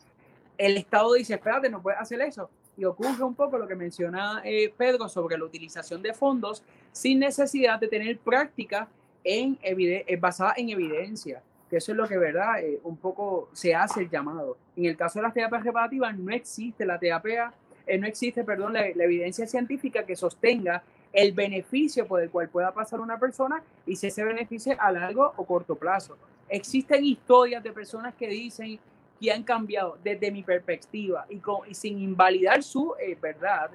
[0.58, 2.50] el Estado dice, espérate, no puedes hacer eso.
[2.78, 7.20] Y ocurre un poco lo que menciona eh, Pedro sobre la utilización de fondos sin
[7.20, 8.88] necesidad de tener práctica
[9.24, 12.64] en eh, basada en evidencia, que eso es lo que, ¿verdad?
[12.64, 14.58] Eh, un poco se hace el llamado.
[14.76, 17.54] En el caso de las terapias reparativas no existe la terapia,
[18.00, 20.82] no existe, perdón, la evidencia científica que sostenga
[21.14, 25.34] el beneficio por el cual pueda pasar una persona y si ese beneficio a largo
[25.36, 26.18] o corto plazo.
[26.48, 28.80] Existen historias de personas que dicen
[29.20, 31.42] que han cambiado desde mi perspectiva y,
[31.74, 33.72] sin invalidar su eh, verdad.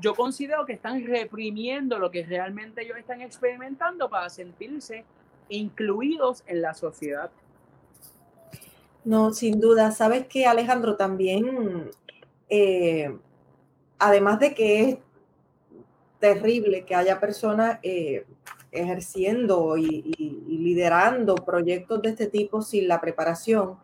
[0.00, 5.04] Yo considero que están reprimiendo lo que realmente ellos están experimentando para sentirse
[5.48, 7.30] incluidos en la sociedad.
[9.04, 9.90] No, sin duda.
[9.90, 11.90] Sabes que Alejandro también,
[12.48, 13.16] eh,
[13.98, 15.02] además de que
[16.20, 18.24] terrible que haya personas eh,
[18.70, 20.14] ejerciendo y,
[20.46, 23.76] liderando proyectos de este tipo sin la preparación.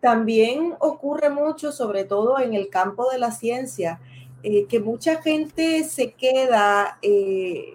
[0.00, 4.00] También ocurre mucho, sobre todo en el campo de la ciencia,
[4.42, 7.74] eh, que mucha gente se queda, eh,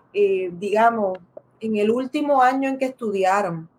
[0.54, 1.20] digamos,
[1.60, 3.70] en el último año en que estudiaron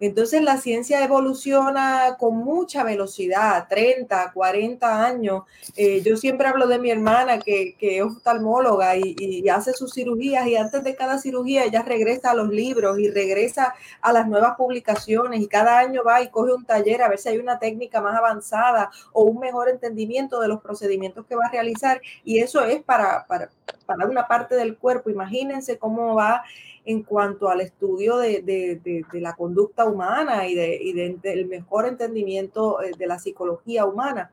[0.00, 5.44] entonces la ciencia evoluciona con mucha velocidad, 30, 40 años.
[5.76, 10.56] Eh, yo siempre hablo de mi hermana que, es oftalmóloga y, hace sus cirugías y
[10.56, 15.40] antes de cada cirugía ella regresa a los libros y regresa a las nuevas publicaciones
[15.40, 18.16] y cada año va y coge un taller a ver si hay una técnica más
[18.16, 22.82] avanzada o un mejor entendimiento de los procedimientos que va a realizar y eso es
[22.82, 23.50] para, para,
[23.86, 25.10] para una parte del cuerpo.
[25.10, 26.42] Imagínense cómo va
[26.84, 33.18] en cuanto al estudio de, la conducta humana y, del mejor entendimiento eh, de la
[33.18, 34.32] psicología humana.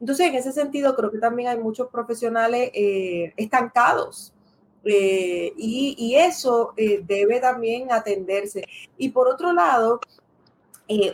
[0.00, 4.32] Entonces, en ese sentido, creo que también hay muchos profesionales eh, estancados
[4.84, 8.64] eh, y, eso debe también atenderse.
[8.98, 10.00] Y por otro lado,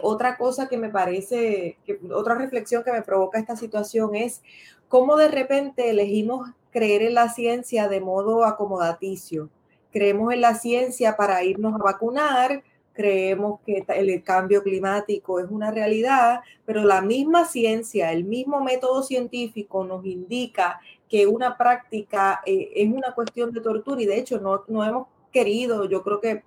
[0.03, 1.77] otra cosa que me parece,
[2.13, 4.43] otra reflexión que me provoca esta situación es
[4.89, 9.51] cómo de repente elegimos creer en la ciencia de modo acomodaticio
[9.93, 15.71] creemos en la ciencia para irnos a vacunar, creemos que el cambio climático es una
[15.71, 22.71] realidad, pero la misma ciencia, el mismo método científico nos indica que una práctica eh,
[22.75, 26.43] es una cuestión de tortura y de hecho no, no hemos querido, yo creo que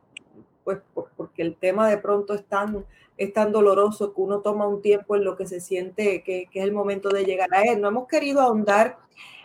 [0.64, 2.86] pues porque el tema de pronto es tan,
[3.18, 6.60] es tan doloroso que uno toma un tiempo en lo que se siente que, que
[6.60, 7.82] es el momento de llegar a él.
[7.82, 8.98] No hemos querido ahondar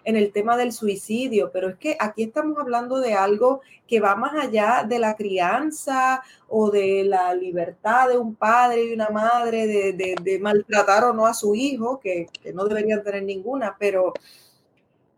[0.05, 4.17] en el tema del suicidio, pero es que aquí estamos hablando de algo que va
[4.17, 9.67] más allá de la crianza o de la libertad de un padre y una madre
[9.67, 14.15] de, maltratar o no a su hijo, que, no deberían tener ninguna, pero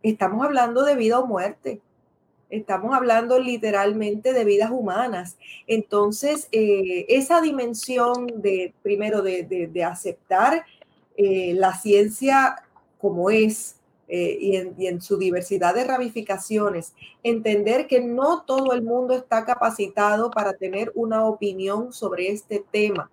[0.03, 1.81] estamos hablando de vida o muerte.
[2.51, 5.39] Estamos hablando literalmente de vidas humanas.
[5.69, 10.65] Entonces, eh, esa dimensión de, primero, de, aceptar
[11.17, 12.57] eh, la ciencia
[12.99, 13.77] como es,
[14.09, 20.33] eh, y, en, su diversidad de ramificaciones, entender que no todo el mundo está capacitado
[20.33, 23.11] para tener una opinión sobre este tema.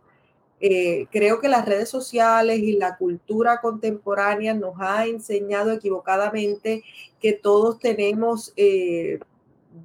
[0.60, 6.84] Eh, creo que las redes sociales y la cultura contemporánea nos ha enseñado equivocadamente
[7.20, 9.20] que todos tenemos, eh,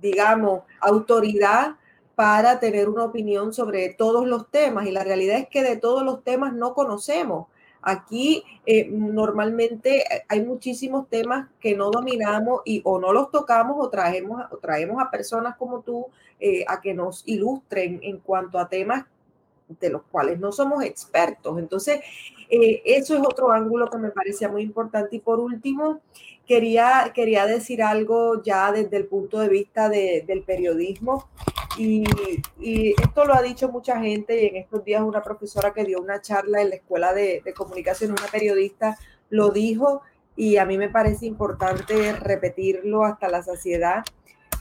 [0.01, 1.77] digamos, autoridad
[2.15, 6.03] para tener una opinión sobre todos los temas y la realidad es que de todos
[6.05, 7.49] los temas no conocemos.
[7.83, 13.91] Aquí eh, normalmente hay muchísimos temas que no dominamos y o no los tocamos o
[13.91, 16.07] traemos, o traemos a personas como tú
[16.67, 19.05] a que nos ilustren en cuanto a temas
[19.81, 21.59] de los cuales no somos expertos.
[21.59, 22.01] Entonces,
[22.49, 25.17] eh, eso es otro ángulo que me parecía muy importante.
[25.17, 26.01] Y por último,
[26.47, 31.29] quería, quería decir algo ya desde el punto de vista del periodismo.
[31.79, 32.05] Y,
[33.01, 36.21] esto lo ha dicho mucha gente y en estos días una profesora que dio una
[36.21, 38.99] charla en la escuela de, comunicación, una periodista,
[39.31, 40.03] lo dijo
[40.37, 44.05] y a mí me parece importante repetirlo hasta la saciedad.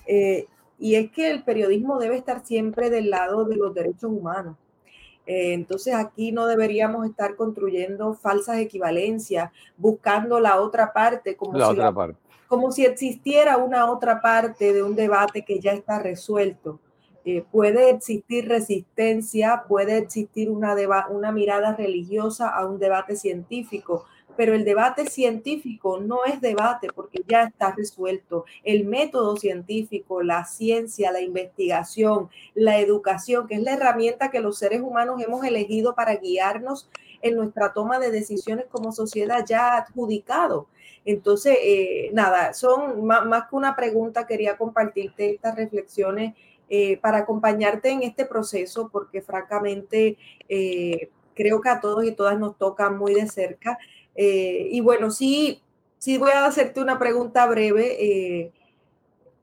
[0.06, 0.46] Eh,
[0.80, 4.56] y es que el periodismo debe estar siempre del lado de los derechos humanos.
[5.26, 11.80] Eh, entonces aquí no deberíamos estar construyendo falsas equivalencias, buscando la otra parte como, si,
[12.48, 16.80] como si existiera una otra parte de un debate que ya está resuelto.
[17.24, 20.76] Eh, puede existir resistencia, puede existir una,
[21.12, 24.06] una mirada religiosa a un debate científico,
[24.36, 28.46] pero el debate científico no es debate porque ya está resuelto.
[28.64, 34.58] El método científico, la ciencia, la investigación, la educación, que es la herramienta que los
[34.58, 36.90] seres humanos hemos elegido para guiarnos
[37.22, 40.68] en nuestra toma de decisiones como sociedad ya adjudicado.
[41.06, 46.36] Entonces, eh, nada, son más, que una pregunta, quería compartirte estas reflexiones
[46.70, 50.18] eh, para acompañarte en este proceso, porque francamente
[50.48, 53.78] eh, creo que a todos y todas nos toca muy de cerca.
[54.16, 55.62] Eh, y bueno, sí,
[55.98, 58.52] sí voy a hacerte una pregunta breve.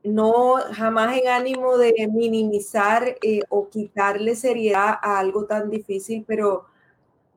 [0.03, 3.15] no jamás en ánimo de minimizar
[3.49, 6.65] o quitarle seriedad a algo tan difícil, pero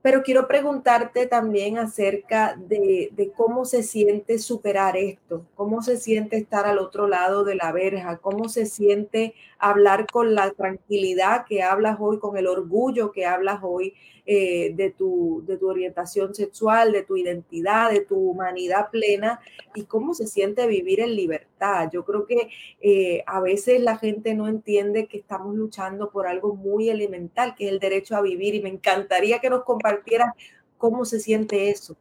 [0.03, 6.67] pero quiero preguntarte también acerca de, cómo se siente superar esto, cómo se siente estar
[6.67, 11.99] al otro lado de la verja, cómo se siente hablar con la tranquilidad que hablas
[12.01, 17.03] hoy, con el orgullo que hablas hoy eh, de, tu, de tu orientación sexual, de
[17.03, 19.41] tu identidad, de tu humanidad plena
[19.75, 21.91] y cómo se siente vivir en libertad.
[21.93, 22.49] Yo creo que
[22.81, 27.67] eh, a veces la gente no entiende que estamos luchando por algo muy elemental, que
[27.67, 30.33] es el derecho a vivir y me encantaría que nos compartieras
[30.79, 31.97] cómo se siente eso.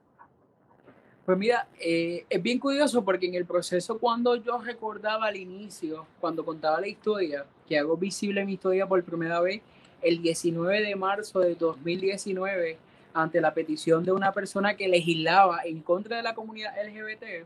[1.25, 6.05] Pues mira, eh, es bien curioso porque en el proceso cuando yo recordaba al inicio,
[6.19, 9.61] cuando contaba la historia, que hago visible mi historia por primera vez,
[10.01, 12.77] el 19 de marzo de 2019
[13.13, 17.45] ante la petición de una persona que legislaba en contra de la comunidad LGBT.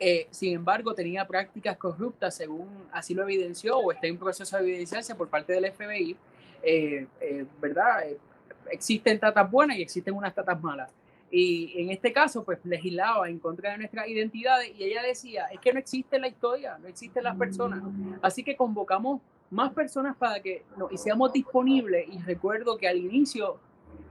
[0.00, 4.62] Eh, sin embargo, tenía prácticas corruptas, según así lo evidenció o está en proceso de
[4.62, 6.16] evidenciarse por parte del FBI.
[6.62, 8.04] Eh, eh, ¿Verdad?
[8.70, 10.90] existen tatas buenas y existen unas tatas malas.
[11.30, 15.60] Y en este caso, pues legislaba en contra de nuestras identidades y ella decía, es
[15.60, 17.82] que no existe la historia, no existen las personas.
[18.22, 19.20] Así que convocamos
[19.50, 23.58] más personas para que nos hiciéramos disponibles y recuerdo que al inicio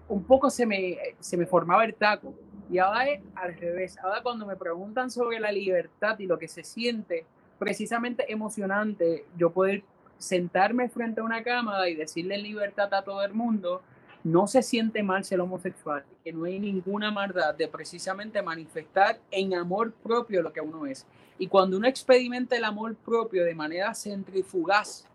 [0.08, 2.34] un poco se me, se me formaba el taco
[2.70, 3.98] y ahora es al revés.
[4.00, 7.26] Ahora cuando me preguntan sobre la libertad y lo que se siente,
[7.60, 9.84] precisamente emocionante yo poder
[10.18, 13.82] sentarme frente a una cámara y decirle libertad a todo el mundo,
[14.24, 19.54] no se siente mal ser homosexual, que no hay ninguna maldad de precisamente manifestar en
[19.54, 21.06] amor propio lo que uno es.
[21.40, 25.06] Y cuando uno experimenta el amor propio de manera centrifugaz,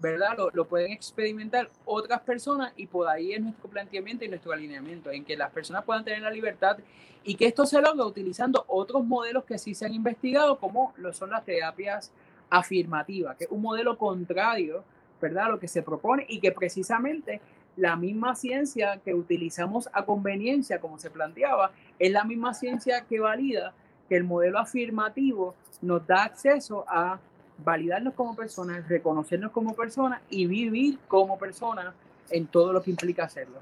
[0.00, 0.36] ¿verdad?
[0.36, 5.10] Lo, lo, pueden experimentar otras personas y por ahí es nuestro planteamiento y nuestro alineamiento,
[5.10, 6.78] en que las personas puedan tener la libertad
[7.24, 11.12] y que esto se logra utilizando otros modelos que sí se han investigado, como lo
[11.12, 12.12] son las terapias
[12.48, 14.84] afirmativas, que es un modelo contrario,
[15.20, 15.46] ¿verdad?
[15.46, 17.40] A lo que se propone y que precisamente
[17.76, 23.20] la misma ciencia que utilizamos a conveniencia, como se planteaba, es la misma ciencia que
[23.20, 23.72] valida
[24.08, 27.20] que el modelo afirmativo nos da acceso a
[27.64, 31.94] validarnos como personas, reconocernos como personas y vivir como personas
[32.30, 33.58] en todo lo que implica hacerlo.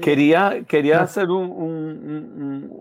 [0.00, 2.72] Quería, quería hacer un,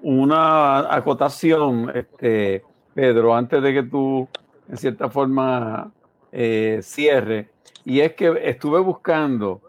[0.00, 2.62] una acotación, este,
[2.94, 4.28] Pedro, antes de que tú,
[4.68, 5.90] en cierta forma,
[6.30, 7.48] eh, cierre.
[7.84, 9.60] Y es que estuve buscando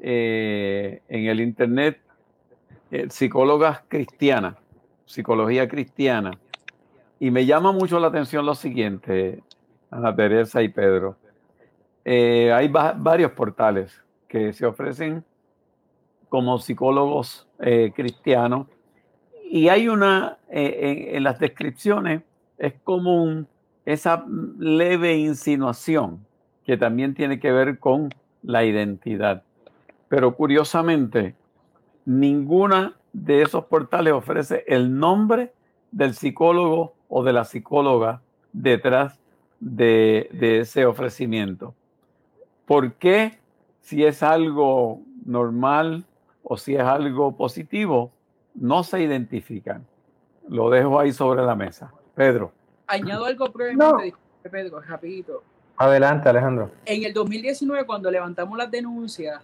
[0.00, 2.00] eh, en el Internet
[2.90, 4.56] eh, psicólogas cristianas,
[5.04, 6.30] psicología cristiana,
[7.18, 9.42] y me llama mucho la atención lo siguiente,
[9.90, 11.16] Ana Teresa y Pedro.
[12.04, 15.24] Eh, hay varios portales que se ofrecen
[16.28, 18.66] como psicólogos eh, cristianos
[19.50, 22.22] y hay una, eh, en, las descripciones
[22.58, 23.46] es común
[23.84, 24.24] esa
[24.58, 26.26] leve insinuación
[26.64, 28.12] que también tiene que ver con
[28.42, 29.44] la identidad.
[30.08, 31.34] Pero curiosamente,
[32.04, 35.52] ninguna de esos portales ofrece el nombre
[35.92, 38.20] del psicólogo o de la psicóloga
[38.52, 39.18] detrás
[39.60, 40.28] de,
[40.60, 41.74] ese ofrecimiento.
[42.64, 43.38] ¿Por qué
[43.80, 46.04] si es algo normal
[46.42, 48.10] o si es algo positivo,
[48.54, 49.86] no se identifican?
[50.48, 51.92] Lo dejo ahí sobre la mesa.
[52.14, 52.52] Pedro.
[52.86, 54.14] Añado algo brevemente,
[54.50, 55.42] Pedro, rapidito.
[55.76, 56.70] Adelante, Alejandro.
[56.86, 59.42] En el 2019, cuando levantamos las denuncias,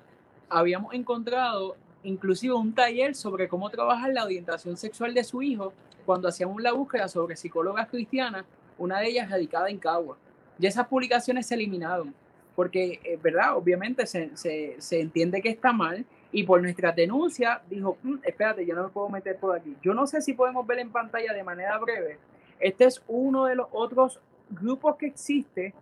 [0.49, 5.73] habíamos encontrado inclusive un taller sobre cómo trabajar la orientación sexual de su hijo
[6.05, 8.45] cuando hacíamos la búsqueda sobre psicólogas cristianas,
[8.79, 10.17] una de ellas radicada en Cagua.
[10.59, 12.15] Y esas publicaciones se eliminaron,
[12.55, 13.57] porque, eh, ¿verdad?
[13.57, 18.67] Obviamente se, se, se, entiende que está mal y por nuestra denuncia dijo, mm, espérate,
[18.67, 19.77] yo no me puedo meter por aquí.
[19.83, 22.19] Yo no sé si podemos ver en pantalla de manera breve.
[22.61, 25.75] Este es uno de los otros grupos que existe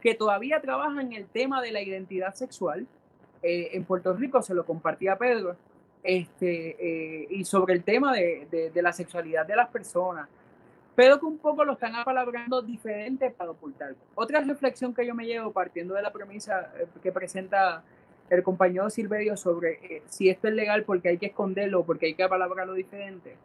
[0.00, 2.86] que todavía trabajan el tema de la identidad sexual.
[3.42, 5.56] Eh, en Puerto Rico se lo compartía Pedro
[6.02, 6.76] este,
[7.22, 10.28] eh, y sobre el tema de, de, la sexualidad de las personas,
[10.94, 13.96] pero que un poco lo están apalabrando diferente para ocultarlo.
[14.14, 17.82] Otra reflexión que yo me llevo partiendo de la premisa eh, que presenta
[18.30, 22.14] el compañero Silverio sobre eh, si esto es legal porque hay que esconderlo, porque hay
[22.14, 23.36] que apalabrarlo diferente.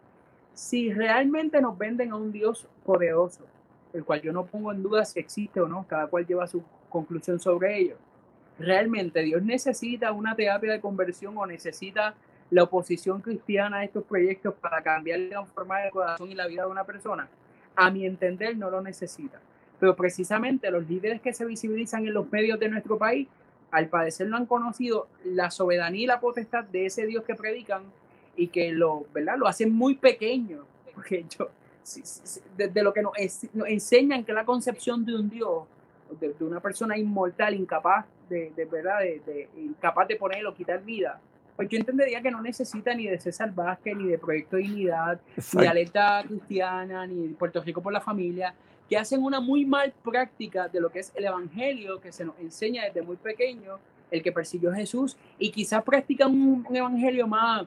[0.53, 3.45] Si realmente nos venden a un Dios poderoso,
[3.93, 6.63] el cual yo no pongo en duda si existe o no, cada cual lleva su
[6.89, 7.97] conclusión sobre ello.
[8.59, 12.15] Realmente Dios necesita una terapia de conversión o necesita
[12.51, 16.63] la oposición cristiana a estos proyectos para cambiar y transformar el corazón y la vida
[16.63, 17.27] de una persona,
[17.75, 19.39] a mi entender no lo necesita.
[19.79, 23.27] Pero precisamente los líderes que se visibilizan en los medios de nuestro país,
[23.71, 27.83] al parecer no han conocido la soberanía y la potestad de ese Dios que predican
[28.37, 29.37] y que lo, ¿verdad?
[29.37, 30.65] lo hacen muy pequeño.
[30.93, 31.49] Porque yo,
[32.55, 33.13] desde lo que nos,
[33.67, 35.63] enseñan que la concepción de un Dios,
[36.19, 41.19] de, una persona inmortal, incapaz de, de verdad, de, incapaz de poner quitar vida,
[41.55, 45.19] pues yo entendería que no necesita ni de César Vázquez, ni de Proyecto Dignidad,
[45.53, 48.53] ni de Alerta Cristiana, ni de Puerto Rico por la Familia,
[48.89, 52.37] que hacen una muy mal práctica de lo que es el Evangelio, que se nos
[52.39, 53.79] enseña desde muy pequeño,
[54.11, 57.65] el que persiguió a Jesús, y quizás practican un, Evangelio más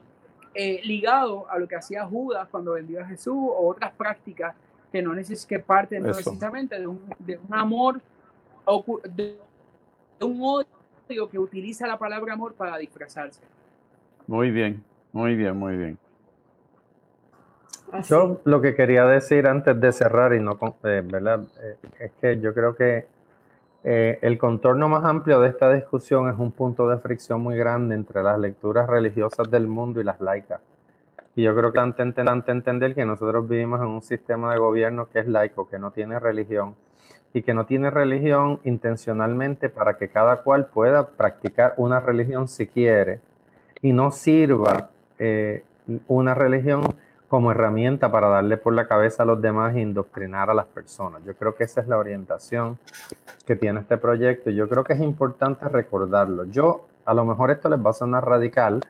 [0.53, 4.55] eh, ligado a lo que hacía Judas cuando vendió a Jesús, o otras prácticas
[4.91, 8.01] que no necesitan que parten precisamente de un, de un amor,
[9.15, 9.35] de
[10.21, 13.41] un odio que utiliza la palabra amor para disfrazarse.
[14.29, 15.97] Muy bien, muy bien, muy bien.
[18.03, 21.47] Yo lo que quería decir antes de cerrar y no, eh, ¿verdad?
[21.59, 23.07] Eh, es que yo creo que
[23.83, 27.95] eh, el contorno más amplio de esta discusión es un punto de fricción muy grande
[27.95, 30.61] entre las lecturas religiosas del mundo y las laicas.
[31.35, 35.09] Y yo creo que antes de entender que nosotros vivimos en un sistema de gobierno
[35.09, 36.75] que es laico, que no tiene religión
[37.33, 42.67] y que no tiene religión intencionalmente para que cada cual pueda practicar una religión si
[42.67, 43.21] quiere
[43.81, 45.63] y no sirva eh,
[46.07, 46.83] una religión
[47.27, 51.23] como herramienta para darle por la cabeza a los demás e indoctrinar a las personas.
[51.23, 52.79] Yo creo que esa es la orientación
[53.45, 56.45] que tiene este proyecto yo creo que es importante recordarlo.
[56.45, 58.81] Yo, a lo mejor esto les va a sonar radical,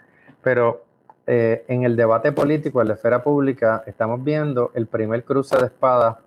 [0.42, 0.84] pero
[1.28, 5.66] eh, en el debate político, en la esfera pública, estamos viendo el primer cruce de
[5.66, 6.18] espadas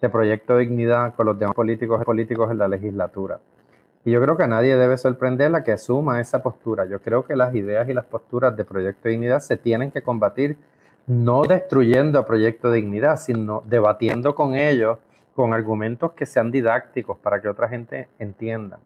[0.00, 3.38] de Proyecto Dignidad con los demás políticos políticos en la legislatura.
[4.04, 6.86] Y yo creo que a nadie debe sorprenderla que asuma esa postura.
[6.86, 10.56] Yo creo que las ideas y las posturas de Proyecto Dignidad se tienen que combatir
[11.06, 14.98] no destruyendo a Proyecto Dignidad, sino debatiendo con ellos
[15.34, 18.78] con argumentos que sean didácticos para que otra gente entienda.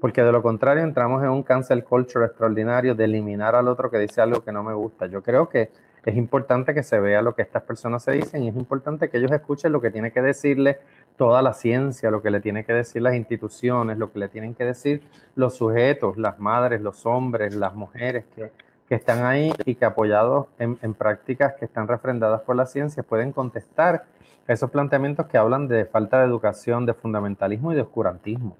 [0.00, 3.98] Porque de lo contrario entramos en un cancel culture extraordinario de eliminar al otro que
[3.98, 5.06] dice algo que no me gusta.
[5.06, 5.70] Yo creo que
[6.04, 9.18] es importante que se vea lo que estas personas se dicen y es importante que
[9.18, 10.78] ellos escuchen lo que tiene que decirle
[11.16, 14.54] toda la ciencia, lo que le tiene que decir las instituciones, lo que le tienen
[14.54, 15.02] que decir
[15.36, 18.50] los sujetos, las madres, los hombres, las mujeres que,
[18.88, 23.02] que están ahí y que apoyados en, en, prácticas que están refrendadas por la ciencia
[23.02, 24.04] pueden contestar
[24.48, 28.56] esos planteamientos que hablan de falta de educación, de fundamentalismo y de oscurantismo.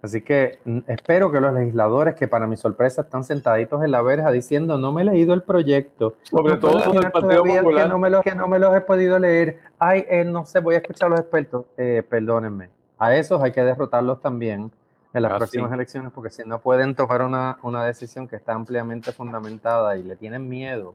[0.00, 4.00] Así que mm, espero que los legisladores, que para mi sorpresa están sentaditos en la
[4.00, 7.84] verja diciendo no me he leído el proyecto, sobre todo el Partido Popular.
[7.84, 10.60] Que no, me lo, que no me los he podido leer, ay, eh, no sé,
[10.60, 12.70] voy a escuchar a los expertos, eh, perdónenme.
[12.98, 14.70] A esos hay que derrotarlos también
[15.12, 18.52] en las ah, próximas elecciones, porque si no pueden tomar una, una decisión que está
[18.52, 20.94] ampliamente fundamentada y le tienen miedo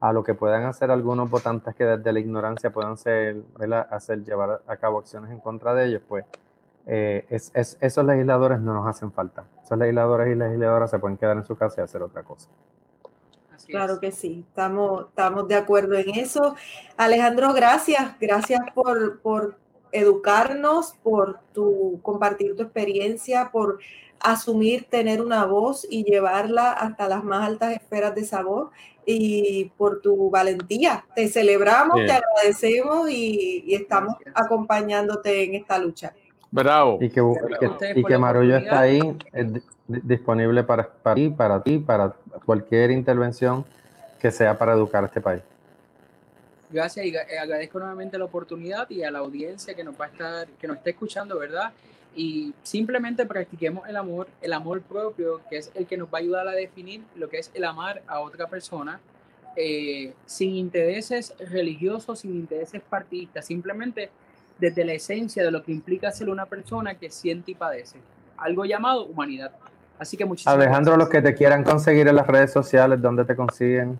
[0.00, 3.42] a lo que puedan hacer algunos votantes que desde la ignorancia puedan ser,
[3.90, 6.24] hacer llevar a cabo acciones en contra de ellos, pues
[6.86, 9.44] eh, es, esos legisladores no nos hacen falta.
[9.62, 12.48] Esos legisladores y legisladoras se pueden quedar en su casa y hacer otra cosa.
[13.66, 16.54] claro que sí, estamos, estamos de acuerdo en eso.
[16.96, 19.56] Alejandro, gracias, gracias por, por
[19.90, 23.80] educarnos, por tu, compartir tu experiencia, por
[24.20, 28.70] asumir tener una voz y llevarla hasta las más altas esferas de sabor
[29.04, 31.04] y por tu valentía.
[31.14, 36.14] Te celebramos, te agradecemos y estamos acompañándote en esta lucha.
[36.50, 36.98] Bravo.
[37.00, 37.20] Y que,
[37.94, 39.00] y que, Marullo está ahí
[39.86, 43.64] disponible para, para ti, para ti, para cualquier intervención
[44.20, 45.42] que sea para educar a este país.
[46.70, 50.48] Gracias y agradezco nuevamente la oportunidad y a la audiencia que nos va a estar,
[50.48, 51.72] que nos está escuchando, ¿verdad?
[52.16, 56.20] Y simplemente practiquemos el amor, el amor propio, que es el que nos va a
[56.22, 59.00] ayudar a definir lo que es el amar a otra persona,
[59.54, 64.10] eh, sin intereses religiosos, sin intereses partidistas, simplemente
[64.58, 67.98] desde la esencia de lo que implica ser una persona que siente y padece,
[68.36, 69.52] algo llamado humanidad.
[69.98, 73.34] Así que muchísimas Alejandro, los que te quieran conseguir en las redes sociales, ¿dónde te
[73.34, 73.98] consiguen?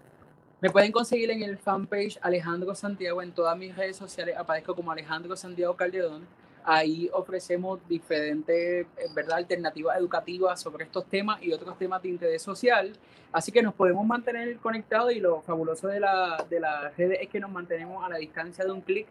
[0.60, 4.90] Me pueden conseguir en el fanpage Alejandro Santiago, en todas mis redes sociales aparezco como
[4.90, 6.26] Alejandro Santiago Calderón.
[6.64, 9.36] Ahí ofrecemos diferentes ¿verdad?
[9.36, 12.92] alternativas educativas sobre estos temas y otros temas de interés social.
[13.32, 17.28] Así que nos podemos mantener conectados y lo fabuloso de la, de la red es
[17.28, 19.06] que nos mantenemos a la distancia de un clic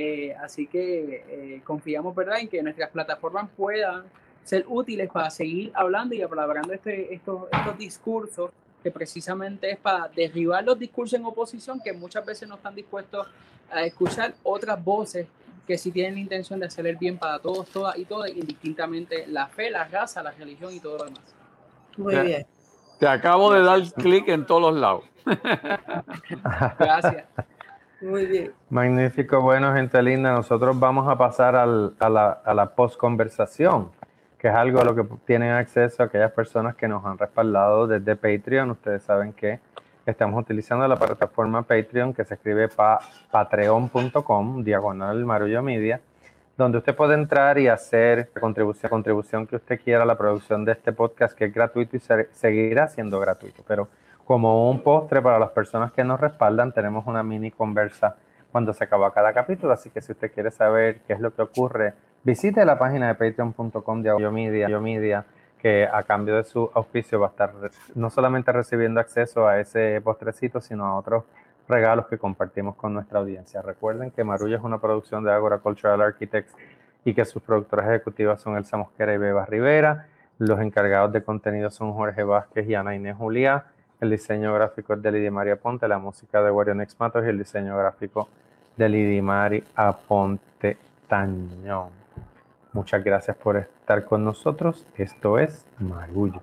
[0.00, 2.38] eh, así que eh, confiamos ¿verdad?
[2.38, 4.04] en que nuestras plataformas puedan
[4.44, 10.06] ser útiles para seguir hablando y apalabrando este, estos, estos discursos que precisamente es para
[10.06, 13.26] derribar los discursos en oposición que muchas veces no están dispuestos
[13.72, 15.26] a escuchar otras voces
[15.66, 19.26] que sí tienen la intención de hacer el bien para todos, todas y todas, indistintamente
[19.26, 21.34] la fe, la raza, la religión y todo lo demás.
[21.96, 22.46] Muy bien.
[23.00, 25.04] Te acabo de dar clic en todos los lados.
[26.78, 27.24] Gracias.
[28.00, 28.52] Muy bien.
[28.70, 30.32] Magnífico, bueno, gente linda.
[30.32, 33.90] Nosotros vamos a pasar al, a la, a la post-conversación,
[34.38, 38.14] que es algo a lo que tienen acceso aquellas personas que nos han respaldado desde
[38.14, 38.70] Patreon.
[38.70, 39.58] Ustedes saben que
[40.06, 46.00] estamos utilizando la plataforma Patreon que se escribe pa, patreon.com, diagonal Marullo Media,
[46.56, 50.64] donde usted puede entrar y hacer la contribución, contribución que usted quiera a la producción
[50.64, 52.00] de este podcast, que es gratuito y
[52.32, 53.62] seguirá siendo gratuito.
[53.66, 53.88] Pero
[54.28, 58.16] como un postre para las personas que nos respaldan, tenemos una mini conversa
[58.52, 61.40] cuando se acaba cada capítulo, así que si usted quiere saber qué es lo que
[61.40, 65.24] ocurre, visite la página de patreon.com de Audiomedia,
[65.58, 67.54] que a cambio de su auspicio va a estar
[67.94, 71.24] no solamente recibiendo acceso a ese postrecito, sino a otros
[71.66, 73.62] regalos que compartimos con nuestra audiencia.
[73.62, 76.54] Recuerden que Marullo es una producción de Agora Cultural Architects
[77.02, 80.06] y que sus productoras ejecutivas son Elsa Mosquera y Beba Rivera.
[80.36, 83.64] Los encargados de contenido son Jorge Vázquez y Ana Inés Juliá.
[84.00, 87.28] El diseño gráfico es de Lidia María Ponte, la música de Wario Nex Matos y
[87.28, 88.28] el diseño gráfico
[88.76, 90.76] de Lidia María Aponte
[91.08, 91.90] Tañón.
[92.72, 94.86] Muchas gracias por estar con nosotros.
[94.96, 96.40] Esto es Marullo.